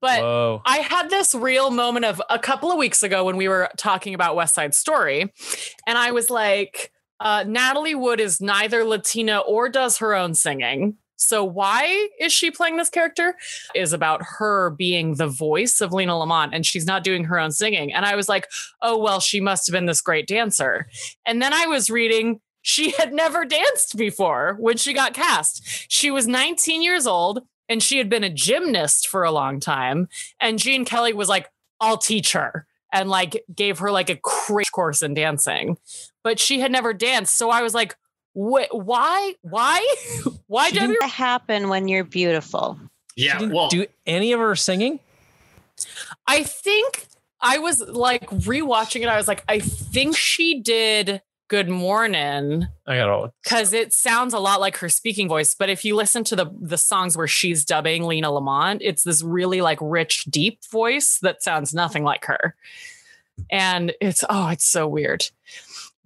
[0.00, 0.62] but Whoa.
[0.64, 4.14] I had this real moment of a couple of weeks ago when we were talking
[4.14, 5.32] about West Side Story,
[5.86, 10.96] and I was like, uh, Natalie Wood is neither Latina or does her own singing.
[11.16, 13.34] So why is she playing this character?
[13.74, 17.52] Is about her being the voice of Lina Lamont and she's not doing her own
[17.52, 17.92] singing.
[17.92, 18.48] And I was like,
[18.82, 20.86] oh well, she must have been this great dancer.
[21.24, 25.62] And then I was reading she had never danced before when she got cast.
[25.88, 30.08] She was 19 years old and she had been a gymnast for a long time.
[30.40, 31.48] And Gene Kelly was like,
[31.80, 35.78] I'll teach her and like gave her like a crash course in dancing.
[36.24, 37.36] But she had never danced.
[37.36, 37.94] So I was like,
[38.36, 39.34] Wh- why?
[39.42, 39.94] Why?
[40.46, 40.86] why She Debbie?
[40.88, 42.78] didn't- What happen when you're beautiful?
[43.16, 43.32] Yeah.
[43.34, 45.00] She didn't Well, do any of her singing?
[46.26, 47.06] I think
[47.40, 49.08] I was like rewatching it.
[49.08, 53.32] I was like, I think she did Good Morning I got all.
[53.44, 55.54] because it sounds a lot like her speaking voice.
[55.54, 59.22] But if you listen to the the songs where she's dubbing Lina Lamont, it's this
[59.22, 62.56] really like rich, deep voice that sounds nothing like her.
[63.50, 65.24] And it's oh, it's so weird.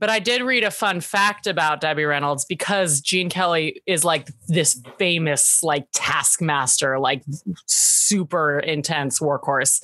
[0.01, 4.29] But I did read a fun fact about Debbie Reynolds because Gene Kelly is like
[4.49, 7.23] this famous like taskmaster, like
[7.67, 9.83] super intense workhorse.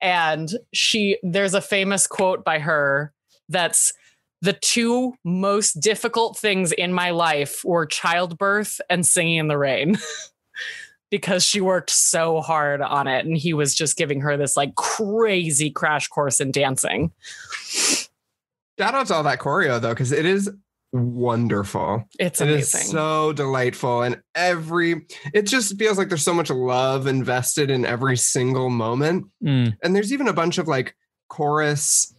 [0.00, 3.12] And she there's a famous quote by her
[3.50, 3.92] that's
[4.40, 9.98] the two most difficult things in my life were childbirth and singing in the rain.
[11.12, 14.74] because she worked so hard on it and he was just giving her this like
[14.76, 17.12] crazy crash course in dancing.
[18.78, 20.50] Shout out to all that choreo though, because it is
[20.92, 22.04] wonderful.
[22.18, 22.90] It's It is amazing.
[22.92, 28.16] so delightful, and every it just feels like there's so much love invested in every
[28.16, 29.26] single moment.
[29.44, 29.76] Mm.
[29.82, 30.94] And there's even a bunch of like
[31.28, 32.14] chorus,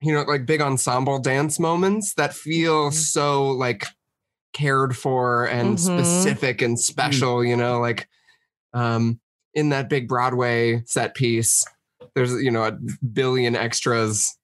[0.00, 2.94] you know, like big ensemble dance moments that feel Mhm.
[2.94, 3.84] so like
[4.54, 5.80] cared for and Mhm.
[5.80, 7.44] specific and special.
[7.44, 8.08] You know, like
[8.74, 9.20] um
[9.54, 11.64] in that big Broadway set piece,
[12.14, 12.72] there's you know a
[13.12, 14.34] billion extras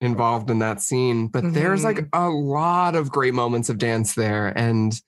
[0.00, 4.46] involved in that scene but there's like a lot of great moments of dance there
[4.56, 5.00] and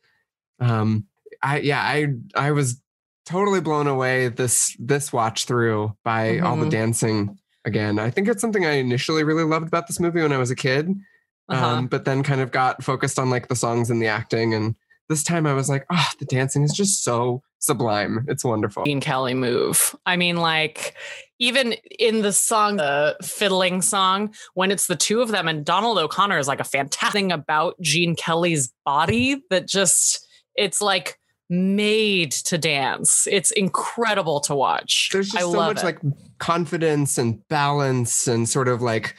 [0.60, 1.06] um
[1.42, 2.80] i yeah i i was
[3.24, 6.70] totally blown away this this watch through by all the Mhm.
[6.70, 10.38] dancing again i think it's something i initially really loved about this movie when i
[10.38, 10.90] was a kid
[11.48, 11.66] Uh-huh.
[11.66, 14.74] um but then kind of got focused on like the songs and the acting and
[15.08, 19.00] this time i was like oh the dancing is just so sublime it's wonderful Gene
[19.00, 19.94] Kelly move.
[20.04, 20.94] I mean, like,
[21.38, 25.98] even in the song, the fiddling song, when it's the two of them and Donald
[25.98, 32.32] O'Connor is like a fantastic thing about Gene Kelly's body that just, it's like made
[32.32, 33.28] to dance.
[33.30, 35.10] It's incredible to watch.
[35.12, 35.84] there's just I so much it.
[35.84, 35.98] like
[36.38, 39.16] confidence and balance and sort of like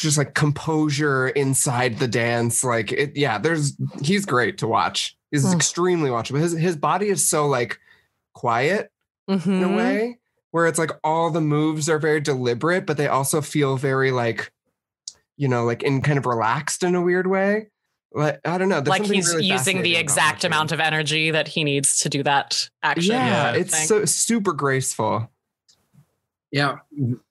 [0.00, 5.44] just like composure inside the dance like it yeah there's he's great to watch he's
[5.44, 5.54] Mm.
[5.54, 7.78] extremely watchable his his body is so like
[8.34, 8.90] quiet
[9.28, 9.76] in a Mhm.
[9.76, 10.18] way
[10.52, 14.50] where it's like all the moves are very deliberate but they also feel very like
[15.36, 17.68] you know like in kind of relaxed in a weird way
[18.12, 21.62] like i don't know like he's really using the exact amount of energy that he
[21.62, 23.12] needs to do that action.
[23.14, 23.86] yeah, Yeah, it's thing.
[23.86, 25.30] so super graceful
[26.52, 26.76] Yeah.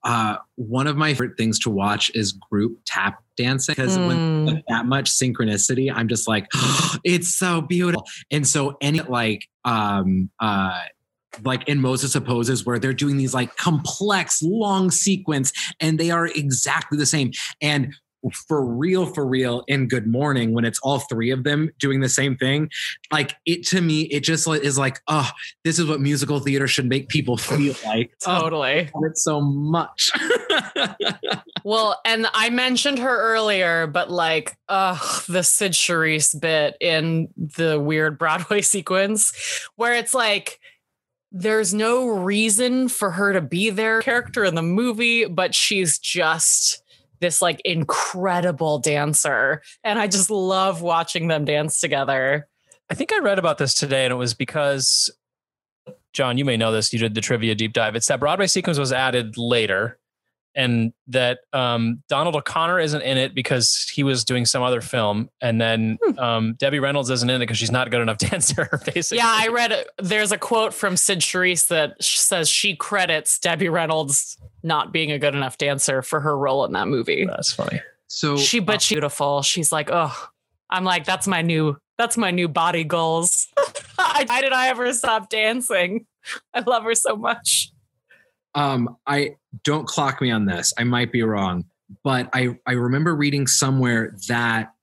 [0.04, 4.46] Uh, one of my favorite things to watch is group tap dancing because when Mm.
[4.46, 6.48] with that much synchronicity, I'm just like,
[7.04, 8.06] it's so beautiful.
[8.32, 10.80] And so any like um uh
[11.44, 16.26] like in Moses Supposes where they're doing these like complex long sequence and they are
[16.28, 17.32] exactly the same.
[17.62, 17.94] And
[18.48, 22.10] for real, for real, in Good Morning, when it's all three of them doing the
[22.10, 22.70] same thing,
[23.12, 25.30] like it to me, it just is like, oh,
[25.64, 28.12] this is what musical theater should make people feel like.
[28.26, 28.90] Oh, Totally.
[28.94, 30.12] love it so much.
[31.66, 37.80] Well, and I mentioned her earlier, but like, uh, the Cyd Charisse bit in the
[37.80, 39.34] weird Broadway sequence,
[39.76, 40.60] where it's like,
[41.32, 46.82] there's no reason for her to be their character in the movie, but she's just
[47.20, 49.62] this like incredible dancer.
[49.84, 52.48] And I just love watching them dance together.
[52.90, 55.12] I think I read about this today, and it was because
[56.14, 56.92] John, you may know this.
[56.92, 57.96] You did the trivia deep dive.
[57.96, 60.00] It's that Broadway sequence was added later,
[60.56, 65.30] and that um, Donald O'Connor isn't in it because he was doing some other film,
[65.40, 68.68] and then um, Debbie Reynolds isn't in it because she's not a good enough dancer.
[68.86, 73.70] Basically, Yeah, I read there's a quote from Cyd Charisse that says she credits Debbie
[73.70, 77.26] Reynolds not being a good enough dancer for her role in that movie.
[77.26, 77.82] That's funny.
[78.08, 79.42] So she but she's beautiful.
[79.42, 80.30] She's like, oh,
[80.70, 83.48] I'm like, that's my new that's my new body goals.
[83.96, 86.06] Why did I ever stop dancing?
[86.54, 87.72] I love her so much.
[88.56, 91.64] um i don't clock me on this i might be wrong
[92.04, 94.74] but i i remember reading somewhere that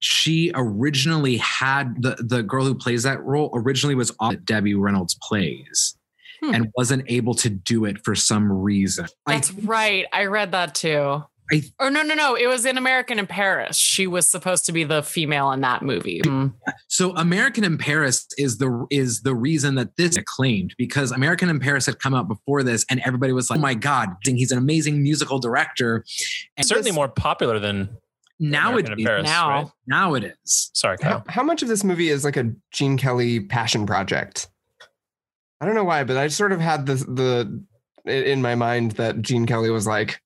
[0.00, 5.16] she originally had the the girl who plays that role originally was on debbie reynolds
[5.22, 5.96] plays
[6.42, 6.54] Hmm.
[6.54, 10.06] and wasn't able to do it for some reason I, That's right.
[10.12, 11.22] I read that too.
[11.52, 12.34] I- or no, no, no.
[12.34, 13.76] It was in American in Paris.
[13.76, 16.20] She was supposed to be the female in that movie.
[16.22, 16.54] Mm.
[16.88, 21.58] so american in paris is the is the reason that this acclaimed because american in
[21.60, 24.58] paris had come out before this and everybody was like oh my god he's an
[24.58, 26.04] amazing musical director
[26.56, 27.88] and Certainly this- more popular than
[28.40, 29.48] now it American in Paris, now.
[29.50, 29.66] right?
[29.86, 31.22] now it is Sorry, Kyle.
[31.28, 34.48] How, how much of this movie is like a Gene Kelly passion project?
[35.62, 37.62] I don't know why, but I sort of had this the
[38.04, 40.20] in my mind that Gene Kelly was like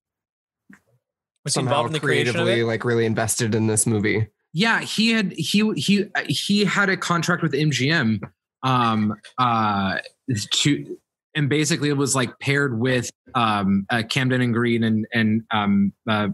[1.45, 4.29] Was somehow involved in the creatively like really invested in this movie.
[4.55, 8.21] Yeah, he had he he he had a contract with MGM
[8.63, 9.99] um uh
[10.31, 10.99] to
[11.35, 15.93] and basically it was like paired with um uh, Comden and Green and and um
[16.09, 16.29] uh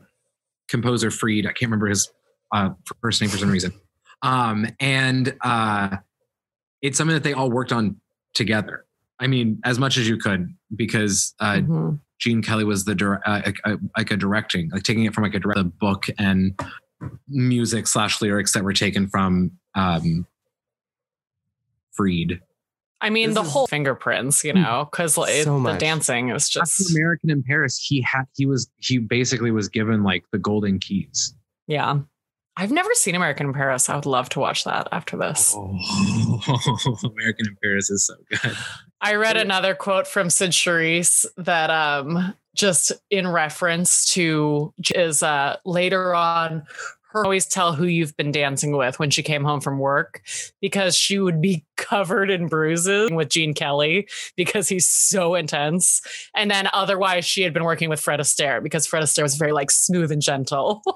[0.69, 1.45] composer Freed.
[1.45, 2.09] I can't remember his
[2.53, 3.73] uh first name for some reason.
[4.23, 5.97] Um and uh
[6.83, 7.97] it's something that they all worked on
[8.33, 8.85] together.
[9.23, 12.01] I mean, as much as you could because uh Mhm.
[12.19, 15.25] Gene Kelly was the dir- uh, like, a, like a directing, like taking it from
[15.25, 16.59] like a direct, the book and
[17.29, 20.25] music slash lyrics that were taken from um,
[21.93, 22.41] Freed.
[23.01, 26.61] I mean, This the is- whole fingerprints, you know, because So the dancing is After
[26.61, 30.79] just, American in Paris, he had he was he basically was given like the golden
[30.79, 31.35] keys.
[31.67, 31.99] yeah.
[32.55, 33.89] I've never seen American in Paris.
[33.89, 35.55] I would love to watch that after this.
[35.57, 38.55] Oh, American in Paris is so good.
[39.03, 45.57] I read another quote from Cyd Charisse that um just in reference to is uh
[45.65, 46.63] later on
[47.13, 50.23] her always tell who you've been dancing with when she came home from work
[50.61, 56.01] because she would be covered in bruises with Gene Kelly because he's so intense.
[56.35, 59.53] And then otherwise she had been working with Fred Astaire because Fred Astaire was very
[59.53, 60.83] like smooth and gentle.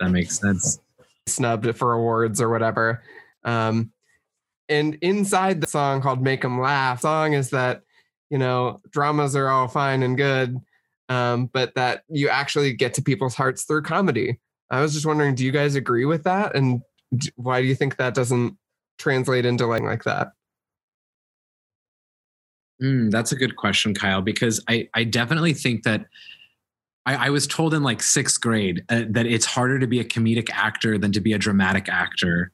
[0.00, 0.80] That makes sense.
[1.28, 3.04] snubbed for awards or whatever.
[3.44, 3.92] Um,
[4.72, 7.82] and inside the song called "Make 'Em Laugh," song is that
[8.30, 10.56] you know dramas are all fine and good,
[11.08, 14.40] um, but that you actually get to people's hearts through comedy.
[14.70, 16.56] I was just wondering, do you guys agree with that?
[16.56, 16.80] And
[17.36, 18.56] why do you think that doesn't
[18.98, 20.32] translate into like like that?
[22.82, 26.06] Mm, that's a good question, Kyle, because I, I definitely think that
[27.04, 30.04] I, I was told in like sixth grade uh, that it's harder to be a
[30.04, 32.50] comedic actor than to be a dramatic actor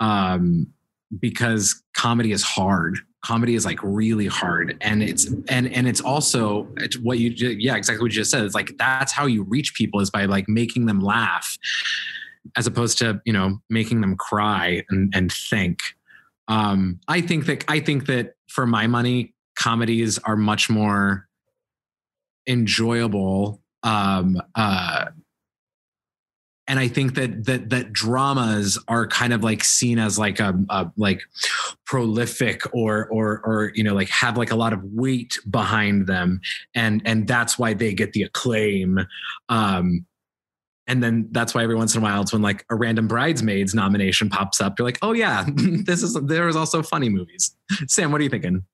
[0.00, 0.68] um,
[1.18, 2.98] because comedy is hard.
[3.24, 7.76] Comedy is like really hard, and it's and and it's also it's what you yeah
[7.76, 8.44] exactly what you just said.
[8.44, 11.58] It's like that's how you reach people is by like making them laugh,
[12.56, 15.80] as opposed to you know making them cry and and think.
[16.46, 21.26] Um, I think that I think that for my money, comedies are much more
[22.46, 25.06] enjoyable um uh
[26.68, 30.54] and i think that that that dramas are kind of like seen as like a,
[30.70, 31.22] a like
[31.88, 36.40] prolific or or or you know like have like a lot of weight behind them.
[36.74, 39.00] And and that's why they get the acclaim.
[39.48, 40.04] Um
[40.86, 43.74] and then that's why every once in a while it's when like a random bridesmaids
[43.74, 44.78] nomination pops up.
[44.78, 47.56] You're like oh yeah this is there is also funny movies.
[47.86, 48.64] Sam what are you thinking?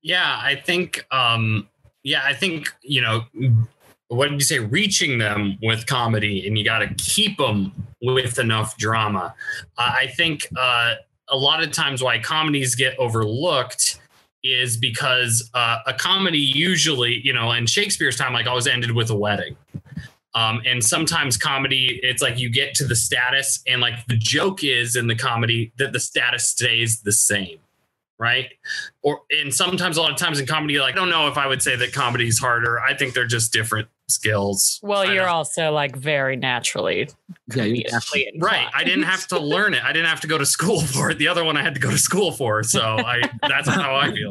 [0.00, 1.68] Yeah, I think um
[2.04, 3.24] yeah, I think, you know,
[4.08, 8.38] what did you say reaching them with comedy and you got to keep them with
[8.38, 9.34] enough drama.
[9.76, 10.94] Uh, I think uh
[11.30, 14.00] a lot of times why comedies get overlooked
[14.42, 19.10] is because uh, a comedy usually, you know, in Shakespeare's time like always ended with
[19.10, 19.56] a wedding.
[20.34, 24.62] Um, and sometimes comedy, it's like you get to the status, and like the joke
[24.62, 27.58] is in the comedy that the status stays the same
[28.20, 28.52] right?
[29.02, 31.46] Or and sometimes a lot of times in comedy, like I don't know if I
[31.46, 32.80] would say that comedy is harder.
[32.80, 34.80] I think they're just different skills.
[34.82, 37.08] Well, I you're also like very naturally
[37.54, 38.66] yeah you comedically right.
[38.74, 39.82] I didn't have to learn it.
[39.84, 41.18] I didn't have to go to school for it.
[41.18, 42.62] The other one I had to go to school for.
[42.62, 44.30] So I that's how I feel.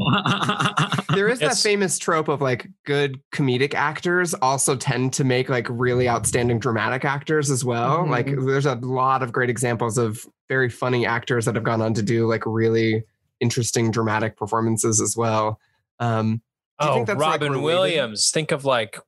[1.15, 1.61] There is Yes.
[1.63, 6.59] that famous trope of like good comedic actors also tend to make like really outstanding
[6.59, 7.99] dramatic actors as well.
[7.99, 8.09] Mhm.
[8.09, 11.93] Like there's a lot of great examples of very funny actors that have gone on
[11.95, 13.03] to do like really
[13.39, 15.59] interesting dramatic performances as well.
[15.99, 16.41] Um,
[16.80, 17.63] Do you Oh, think that's, like, Robin related?
[17.65, 18.30] Williams.
[18.32, 18.99] Think of like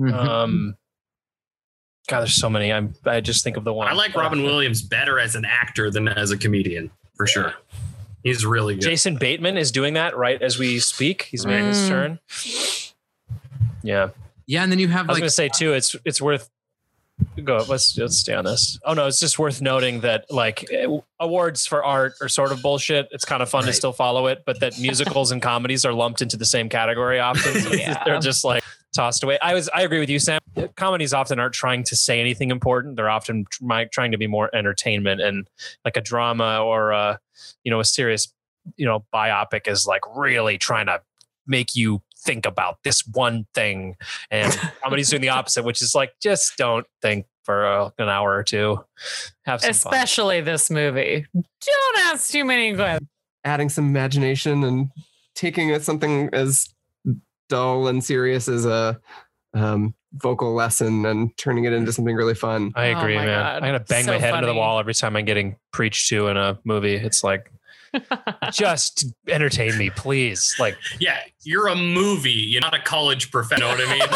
[0.00, 0.12] Mhm.
[0.14, 0.76] um
[2.08, 2.72] God, there's so many.
[2.72, 3.86] I'm I just think of the one.
[3.86, 7.54] I like Robin Williams better as an actor than as a comedian for sure.
[8.24, 8.82] He's really good.
[8.82, 11.22] Jason Bateman is doing that right as we speak.
[11.30, 11.88] He's made his Mm.
[11.88, 12.18] turn.
[13.82, 14.08] Yeah.
[14.46, 16.50] Yeah, and then you have I was like gonna say too, it's it's worth
[17.44, 17.58] go.
[17.68, 18.78] Let's let's stay on this.
[18.84, 20.86] Oh no, it's just worth noting that like eh,
[21.20, 23.08] awards for art are sort of bullshit.
[23.12, 26.20] It's kind of fun to still follow it, but that musicals and comedies are lumped
[26.22, 27.60] into the same category often.
[27.60, 28.02] So Yeah.
[28.04, 28.64] They're just like
[28.94, 29.38] tossed away.
[29.40, 30.40] I was I agree with you, Sam.
[30.76, 32.96] Comedies often aren't trying to say anything important.
[32.96, 35.48] They're often try, trying to be more entertainment and
[35.84, 37.20] like a drama or a
[37.64, 38.32] you know a serious
[38.76, 41.00] you know biopic is like really trying to
[41.46, 43.96] make you think about this one thing
[44.30, 48.34] and comedy's doing the opposite which is like just don't think for uh, an hour
[48.34, 48.84] or two
[49.46, 49.94] have some fun.
[49.94, 51.26] Especially this movie.
[51.34, 53.08] Don't ask too many questions.
[53.44, 54.90] adding some imagination and
[55.34, 56.68] taking something as
[57.50, 58.98] dull and serious as a
[59.52, 62.72] um, vocal lesson and turning it into something really fun.
[62.74, 63.56] i Oh agree my man God.
[63.56, 66.28] i'm gonna bang So my head into the wall every time i'm getting preached to
[66.28, 67.52] in a movie it's like
[68.52, 72.30] just entertain me please like Yeah, you're a movie.
[72.30, 73.64] You're not a college professor.
[73.64, 74.08] You know what I mean?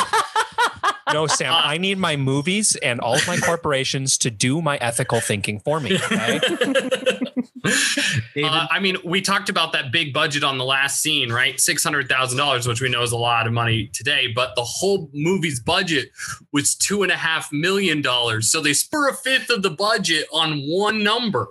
[1.12, 5.20] no sam i need my movies and all of my corporations to do my ethical
[5.20, 6.40] thinking for me okay?
[7.66, 11.58] Uh, I mean, we talked about that big budget on the last scene, right?
[11.58, 14.26] Six hundred thousand dollars, which we know is a lot of money today.
[14.34, 16.10] But the whole movie's budget
[16.52, 18.50] was two and a half million dollars.
[18.50, 21.48] So they spur a fifth of the budget on one number.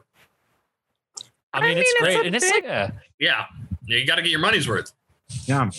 [1.53, 2.91] i I mean it's it's great and it's like yeah.
[3.19, 3.45] Yeah,
[3.85, 4.91] you got to get your money's worth.
[5.45, 5.69] yeah.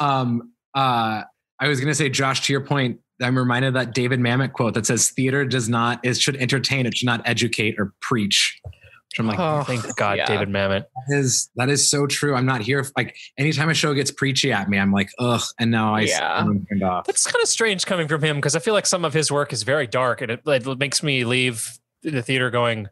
[0.00, 1.24] Um uh
[1.62, 4.74] I was gonna say, Josh, to your point, I'm reminded of that David Mamet quote
[4.74, 8.60] that says theater does not it should entertain, it should not educate or preach.
[8.64, 10.26] Which I'm like, Oh, thank god yeah.
[10.26, 12.34] david mamet that is that is so true.
[12.34, 15.42] I'm not here if, like anytime a show gets preachy at me, I'm like, ugh,
[15.60, 16.40] and now I Yeah.
[16.40, 17.04] I'm turned off.
[17.04, 19.52] That's kind of strange coming from him because I feel like some of his work
[19.52, 22.88] is very dark and it, it makes me leave the theater going,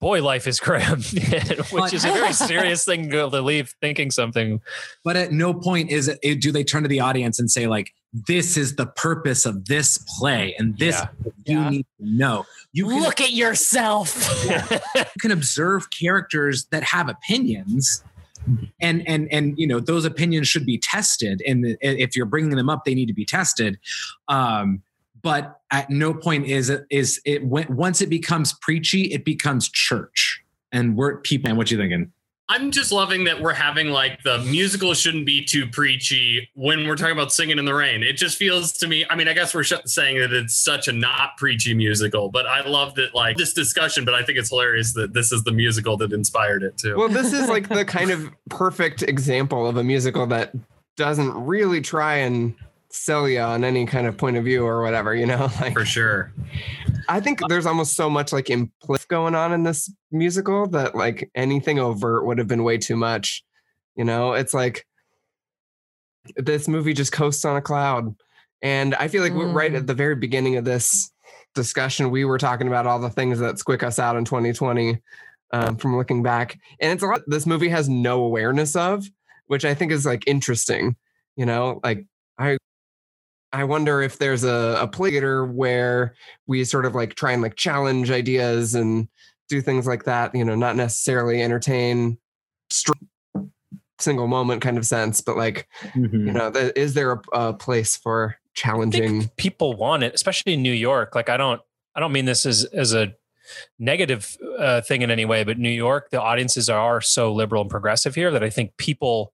[0.00, 1.00] boy, life is grim,
[1.72, 4.60] which is a very serious thing to leave thinking something.
[5.04, 7.92] But at no point is it do they turn to the audience and say, like,
[8.26, 11.08] this is the purpose of this play and this Yeah.
[11.46, 11.70] you Yeah.
[11.70, 12.44] need to know.
[12.72, 14.16] You can, Look at yourself.
[14.96, 18.02] you can observe characters that have opinions
[18.80, 22.70] and and and you know those opinions should be tested and if you're bringing them
[22.70, 23.78] up they need to be tested
[24.28, 24.82] um
[25.22, 29.68] but at no point is it is it when, once it becomes preachy it becomes
[29.68, 30.42] church
[30.72, 32.12] and we're people and what you thinking
[32.50, 36.96] I'm just loving that we're having like the musical shouldn't be too preachy when we're
[36.96, 38.02] talking about singing in the rain.
[38.02, 39.06] It just feels to me.
[39.08, 42.46] I mean, I guess we're sh- saying that it's such a not preachy musical, but
[42.46, 44.04] I love that like this discussion.
[44.04, 46.96] But I think it's hilarious that this is the musical that inspired it too.
[46.96, 50.52] Well, this is like the kind of perfect example of a musical that
[50.96, 52.56] doesn't really try and
[52.90, 55.48] sell you on any kind of point of view or whatever, you know?
[55.60, 56.32] Like For sure.
[57.08, 61.30] I think there's almost so much like implicit going on in this musical that like
[61.34, 63.44] anything overt would have been way too much.
[63.96, 64.86] You know, it's like
[66.36, 68.14] this movie just coasts on a cloud.
[68.62, 71.10] And I feel like we're right at the very beginning of this
[71.54, 75.00] discussion, we were talking about all the things that squick us out in 2020
[75.52, 76.58] um, from looking back.
[76.80, 79.06] And it's a lot this movie has no awareness of,
[79.46, 80.96] which I think is like interesting.
[81.36, 82.06] You know, like
[83.52, 86.14] I wonder if there's a, a play later where
[86.46, 89.08] we sort of like try and like challenge ideas and
[89.48, 92.18] do things like that, you know, not necessarily entertain
[93.98, 96.26] single moment kind of sense, but like, Mm-hmm.
[96.28, 99.28] you know, th- is there a, a place for challenging?
[99.36, 101.14] people want it, especially in New York.
[101.14, 101.60] Like I don't,
[101.94, 103.12] I don't mean this as as a
[103.80, 107.70] negative uh, thing in any way, but New York, the audiences are so liberal and
[107.70, 109.32] progressive here that I think people,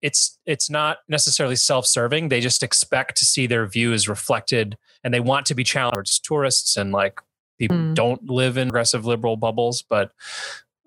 [0.00, 2.28] it's it's not necessarily self-serving.
[2.28, 5.98] They just expect to see their views reflected, and they want to be challenged.
[6.10, 7.20] It's tourists and like
[7.58, 7.94] people Mm.
[7.94, 10.12] don't live in progressive liberal bubbles, but.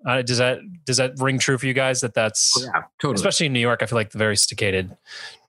[0.06, 2.00] Uh, does that does that ring true for you guys?
[2.00, 3.82] That that's yeah totally especially in New York.
[3.82, 4.96] I feel like the very sesticated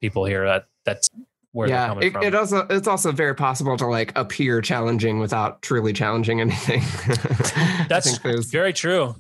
[0.02, 0.46] people here.
[0.48, 1.10] That that's
[1.52, 5.94] where yeah, it, it also it's also very possible to like appear challenging without truly
[5.94, 6.82] challenging anything.
[7.90, 9.16] That's very true.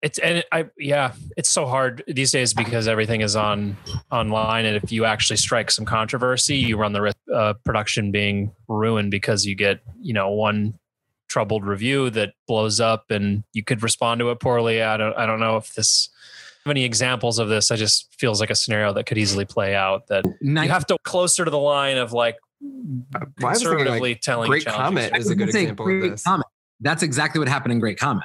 [0.00, 3.76] It's and I yeah, it's so hard these days because everything is on
[4.12, 8.52] online, and if you actually strike some controversy, you run the risk of production being
[8.68, 10.78] ruined because you get you know one
[11.28, 14.82] troubled review that blows up, and you could respond to it poorly.
[14.82, 16.10] I don't I don't know if this
[16.64, 17.72] have any examples of this.
[17.72, 20.06] I just feels like a scenario that could easily play out.
[20.06, 23.28] That Ni- you have to closer to the line of like uh, well, I was
[23.32, 26.22] thinking, like, conservatively telling Great Comet is a good I was example of this.
[26.22, 26.46] Comet.
[26.80, 28.24] that's exactly what happened in great comet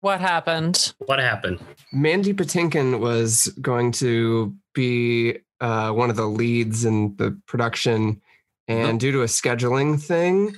[0.00, 0.94] what happened?
[1.06, 1.60] What happened?
[1.92, 8.20] Mandy Patinkin was going to be uh, one of the leads in the production,
[8.68, 10.54] and due to a scheduling thing,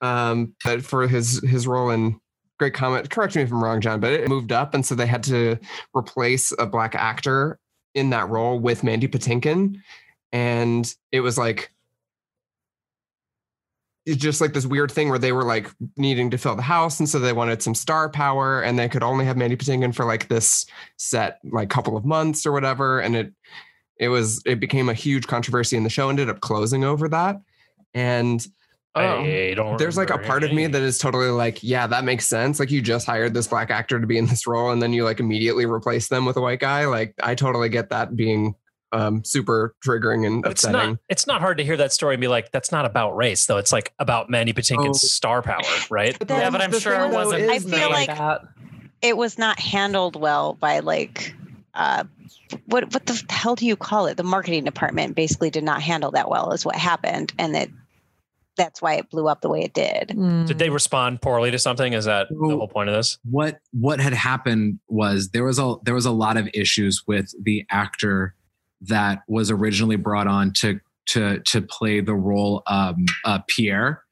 [0.00, 2.20] um, but for his his role in
[2.58, 5.06] Great Comet, correct me if I'm wrong, John, but it moved up, and so they
[5.06, 5.58] had to
[5.96, 7.58] replace a black actor
[7.94, 9.76] in that role with Mandy Patinkin.
[10.32, 11.72] and it was like
[14.06, 16.98] it's just like this weird thing where they were like needing to fill the house
[16.98, 20.04] and so they wanted some star power and they could only have Mandy Patinkin for
[20.04, 23.32] like this set like couple of months or whatever and it
[23.98, 27.40] it was it became a huge controversy and the show ended up closing over that
[27.94, 28.46] and
[28.96, 29.24] um,
[29.76, 32.72] there's like a part of me that is totally like yeah that makes sense like
[32.72, 35.20] you just hired this black actor to be in this role and then you like
[35.20, 38.54] immediately replace them with a white guy like i totally get that being
[38.92, 42.14] um super triggering and But it's upsetting not it's not hard to hear that story
[42.14, 45.06] and be like that's not about race though it's like about Mandy Patinkin's Oh.
[45.06, 45.60] star power
[45.90, 47.50] right But yeah, but I'm sure it wasn't.
[47.50, 48.42] I feel like- that.
[49.02, 51.34] it was not handled well by like
[51.74, 52.04] uh
[52.66, 56.10] what what the hell do you call it the marketing department basically did not handle
[56.10, 57.68] that well is what happened and that
[58.56, 60.08] that's why it blew up the way it did
[60.46, 64.00] did they respond poorly to something is that the whole point of this what what
[64.00, 68.34] had happened was there was a there was a lot of issues with the actor
[68.82, 74.02] that was originally brought on to to to play the role um uh, Pierre.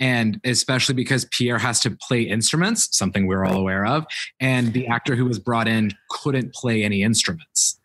[0.00, 4.06] And especially because Pierre has to play instruments something we're all aware of
[4.40, 7.78] and the actor who was brought in couldn't play any instruments.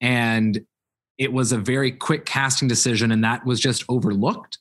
[0.00, 0.64] And
[1.18, 4.58] it was a very quick casting decision and that was just overlooked.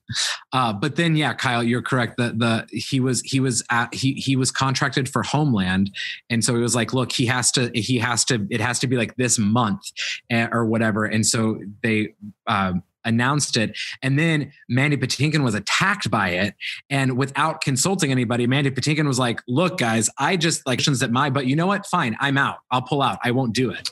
[0.54, 2.18] Uh, but then yeah kyle you're correct.
[2.18, 5.92] The the he was he was at, he he was contracted for homeland.
[6.30, 8.88] And so he was like look he has to he has to it has to
[8.88, 9.82] be like this month
[10.30, 11.06] eh, or whatever.
[11.06, 12.16] And so they
[12.48, 13.78] um, announced it.
[14.02, 16.56] And then mandy patinkin was attacked by it.
[16.90, 21.30] And without consulting anybody mandy patinkin was like look guys i just like at my
[21.30, 21.86] but you know what?
[21.86, 22.16] Fine.
[22.20, 22.60] I'm out.
[22.72, 23.20] I'll pull out.
[23.24, 23.90] I won't do it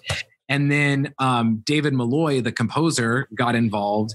[0.50, 4.14] and then um, david malloy the composer got involved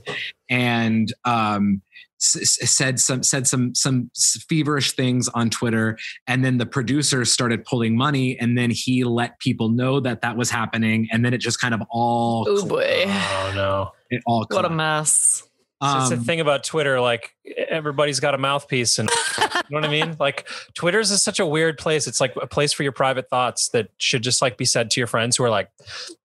[0.51, 1.81] and um,
[2.21, 4.11] s- s- said some said some some
[4.49, 9.39] feverish things on Twitter, and then the producer started pulling money, and then he let
[9.41, 13.05] people know that that was happening, and then it just kind of all Oh boy.
[13.07, 14.75] oh no it all What a collapsed.
[14.77, 15.43] mess.
[15.81, 17.35] So it's the Um, thing about Twitter, like
[17.69, 19.09] everybody's got a mouthpiece, and
[19.39, 20.17] you know what I mean.
[20.19, 22.07] Like Twitter's is such a weird place.
[22.09, 25.01] It's like a place for your private thoughts that should just like be said to
[25.01, 25.69] your friends who are like,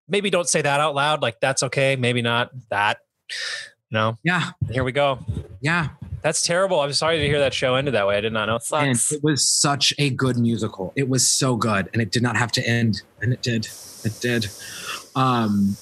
[0.08, 1.22] maybe don't say that out loud.
[1.22, 2.97] Like that's okay, maybe not that.
[3.89, 5.20] You know, yeah, here we go.
[5.62, 5.89] yeah,
[6.24, 6.80] That's terrible.
[6.80, 8.18] I'm sorry to hear that show ended that way.
[8.18, 8.56] I did not know.
[8.76, 9.12] and Sucks.
[9.12, 10.93] it was such a good musical.
[10.95, 13.68] It was so good, and it did not have to end, and it did.
[14.04, 14.47] It did.
[15.16, 15.78] Um,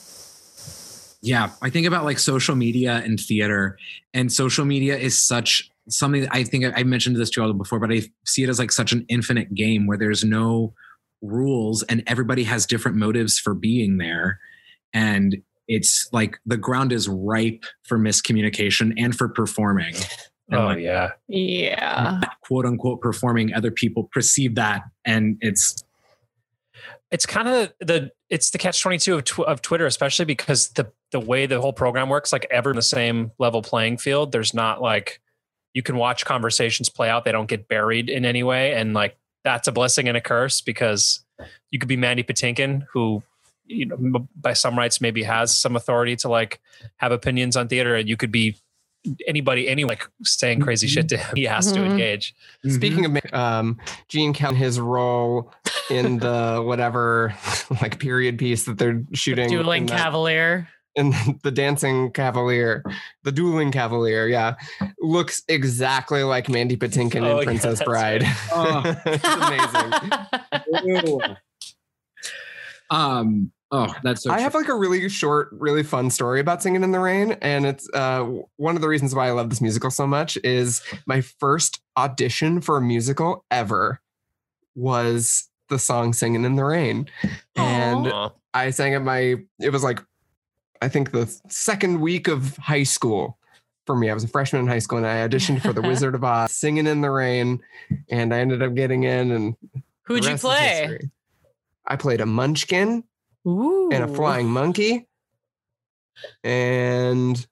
[1.22, 3.78] yeah, I think about like social media and theater,
[4.14, 6.22] and social media is such something.
[6.22, 8.50] that I think I I mentioned this to you all before, but I see it
[8.50, 10.74] as like such an infinite game where there's no
[11.22, 14.40] rules, and everybody has different motives for being there,
[14.94, 19.96] and it's like the ground is ripe for miscommunication and for performing.
[20.50, 21.12] And Oh like, yeah.
[21.30, 22.20] Yeah.
[22.42, 25.82] quote unquote performing other people perceive that and it's
[27.10, 30.92] it's kind of the it's the catch 22 of, tw- of twitter especially because the
[31.12, 34.54] the way the whole program works like ever in the same level playing field there's
[34.54, 35.22] not like
[35.74, 39.16] you can watch conversations play out they don't get buried in any way and like
[39.44, 41.24] that's a blessing and a curse because
[41.72, 43.24] you could be mandy patinkin who
[43.66, 46.60] you know by some rights maybe has some authority to like
[46.98, 48.56] have opinions on theater and you could be
[49.28, 51.92] anybody any like saying crazy shit to him he has to Mhm.
[51.92, 52.36] engage.
[52.68, 53.80] Speaking of um,
[54.10, 55.52] Gene Kelly, his role
[55.90, 57.34] in the whatever
[57.82, 59.98] like period piece that they're shooting, Dueling in, that-
[60.96, 61.14] Cavalier.
[61.32, 62.84] in the Dancing Cavalier,
[63.24, 64.56] the Dueling Cavalier, yeah,
[65.00, 68.24] looks exactly like Mandy Patinkin Oh, in yeah, Princess that's Bride.
[68.52, 68.84] Oh.
[69.06, 69.26] it's
[70.84, 71.38] amazing.
[72.90, 76.84] um oh that's so I have like a really short, really fun story about Singing
[76.84, 77.38] in the Rain.
[77.42, 80.82] And it's uh, one of the reasons why I love this musical so much is
[81.06, 84.02] my first audition for a musical ever
[84.76, 87.08] was the song Singing in the Rain.
[87.56, 88.30] And Aw.
[88.54, 90.02] I sang at my, it was like,
[90.82, 93.38] I think the second week of high school
[93.86, 94.10] for me.
[94.10, 96.52] I was a freshman in high school and I auditioned for The Wizard of Oz,
[96.54, 97.62] Singing in the Rain.
[98.10, 99.32] And I ended up getting in.
[99.32, 99.56] And
[100.04, 101.00] Who'd you play?
[101.86, 103.04] I played a munchkin
[103.48, 103.90] Ooh.
[103.92, 105.08] and a flying monkey
[106.44, 107.46] and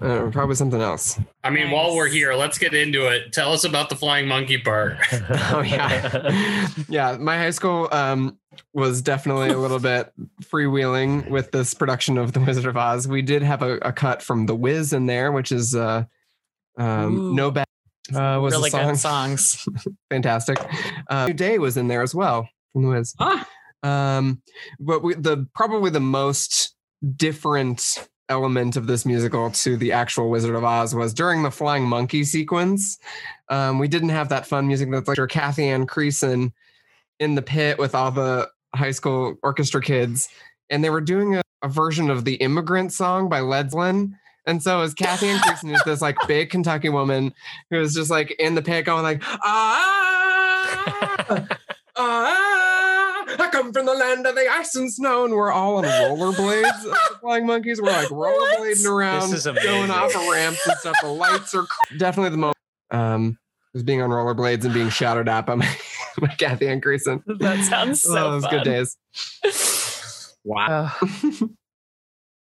[0.00, 1.18] uh, probably something else.
[1.42, 3.32] I mean, while we're here, let's get into it.
[3.32, 4.96] Tell us about the flying monkey part.
[5.50, 7.16] Oh yeah, yeah.
[7.18, 8.38] My high school um,
[8.72, 13.06] was definitely a little bit freewheeling with this production of The Wizard of Oz.
[13.06, 16.04] We did have a, a cut from The Wiz in there, which is uh,
[16.78, 17.66] um, no bad.
[18.14, 19.68] Uh, was really the song good songs.
[20.10, 20.58] fantastic?
[21.08, 23.14] Uh, New Day was in there as well from The Wiz.
[23.18, 23.48] ah,
[23.82, 24.42] Um,
[24.78, 26.74] but we, the probably the most
[27.16, 31.84] different element of this musical to the actual Wizard of Oz was during the flying
[31.84, 32.98] monkey sequence.
[33.48, 36.52] Um, we didn't have that fun music that's like Kathy Ann Creason
[37.20, 40.28] in the pit with all the high school orchestra kids,
[40.70, 44.16] and they were doing a, a version of the Immigrant Song by Led Zeppelin.
[44.46, 47.32] And so is Kathy Ann Creason, who's this like big Kentucky woman
[47.70, 49.94] who's just like in the pit going like, ah,
[51.96, 52.38] ah,
[53.64, 55.24] come from the land of the ice and snow.
[55.24, 57.80] And we're all on rollerblades, the flying monkeys.
[57.80, 60.96] We're like rollerblading around, This is going off of ramps and stuff.
[61.00, 61.66] The lights are
[61.98, 62.56] definitely the moment.
[62.90, 63.38] Um,
[63.72, 65.76] was being on rollerblades and being shouted at by my,
[66.20, 67.22] by Kathy and Kristen.
[67.26, 68.52] That sounds so oh, those fun.
[68.52, 70.36] good days.
[70.44, 70.92] Wow.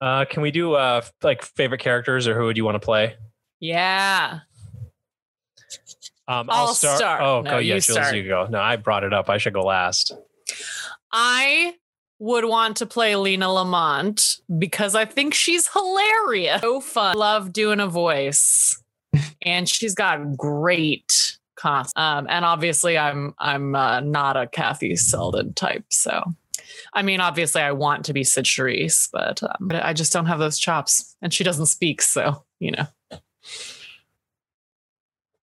[0.01, 3.17] Uh, can we do uh like favorite characters or who would you want to play?
[3.59, 4.39] Yeah.
[6.29, 7.21] Um, I'll start.
[7.21, 7.57] Oh, No, go.
[7.59, 8.15] Yeah, you Jules, start.
[8.15, 8.47] you go.
[8.49, 9.29] No, I brought it up.
[9.29, 10.13] I should go last.
[11.13, 11.75] I
[12.19, 16.61] would want to play Lina Lamont because I think she's hilarious.
[16.61, 17.17] So fun.
[17.17, 18.83] Love doing a voice.
[19.43, 21.97] and she's got great cost.
[21.97, 25.85] Um, and obviously I'm I'm uh, not a Kathy Selden type.
[25.91, 26.35] So
[26.93, 30.27] I mean, obviously I want to be Cyd Charisse, but, um, but I just don't
[30.27, 31.17] have those chops.
[31.23, 32.87] And she doesn't speak, so you know.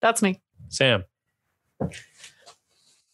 [0.01, 0.41] That's me.
[0.69, 1.03] Sam.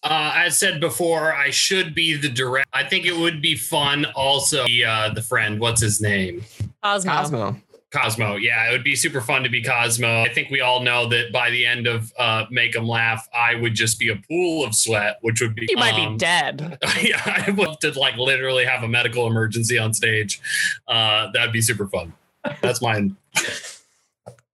[0.03, 2.67] Uh, I said before, I should be the direct.
[2.73, 4.05] I think it would be fun.
[4.15, 6.43] Also, the uh, the friend, what's his name?
[6.83, 7.11] Cosmo.
[7.11, 7.55] Cosmo.
[7.91, 8.35] Cosmo.
[8.37, 10.21] Yeah, it would be super fun to be Cosmo.
[10.21, 13.55] I think we all know that by the end of uh, Make 'em Laugh, I
[13.55, 15.65] would just be a pool of sweat, which would be.
[15.67, 16.79] He might um, be dead.
[17.01, 20.41] yeah, I would love to like literally have a medical emergency on stage.
[20.87, 22.13] Uh, that'd be super fun.
[22.61, 23.17] That's mine.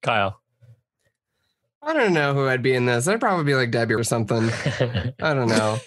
[0.02, 0.42] Kyle.
[1.88, 3.08] I don't know who I'd be in this.
[3.08, 4.50] I'd probably be like Debbie or something.
[5.22, 5.80] I don't know.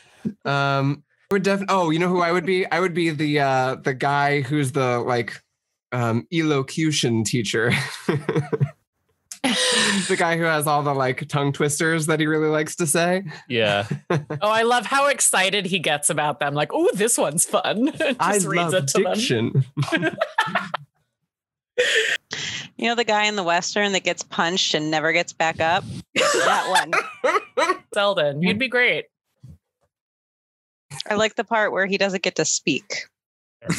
[0.46, 1.74] Um, I would definitely.
[1.76, 2.64] Oh, you know who I would be?
[2.64, 5.42] I would be the uh the guy who's the like
[5.92, 7.72] um elocution teacher.
[9.42, 13.24] the guy who has all the like tongue twisters that he really likes to say.
[13.46, 13.86] yeah.
[14.42, 16.54] Oh, I love how excited he gets about them.
[16.54, 17.92] Like, oh, this one's fun.
[17.92, 19.12] Just I reads love it to them.
[19.12, 19.66] diction.
[22.76, 25.84] You know the guy in the western that gets punched and never gets back up?
[26.14, 26.90] that
[27.22, 27.74] one.
[27.94, 29.04] Selden, you'd be great.
[31.08, 33.06] I like the part where he doesn't get to speak.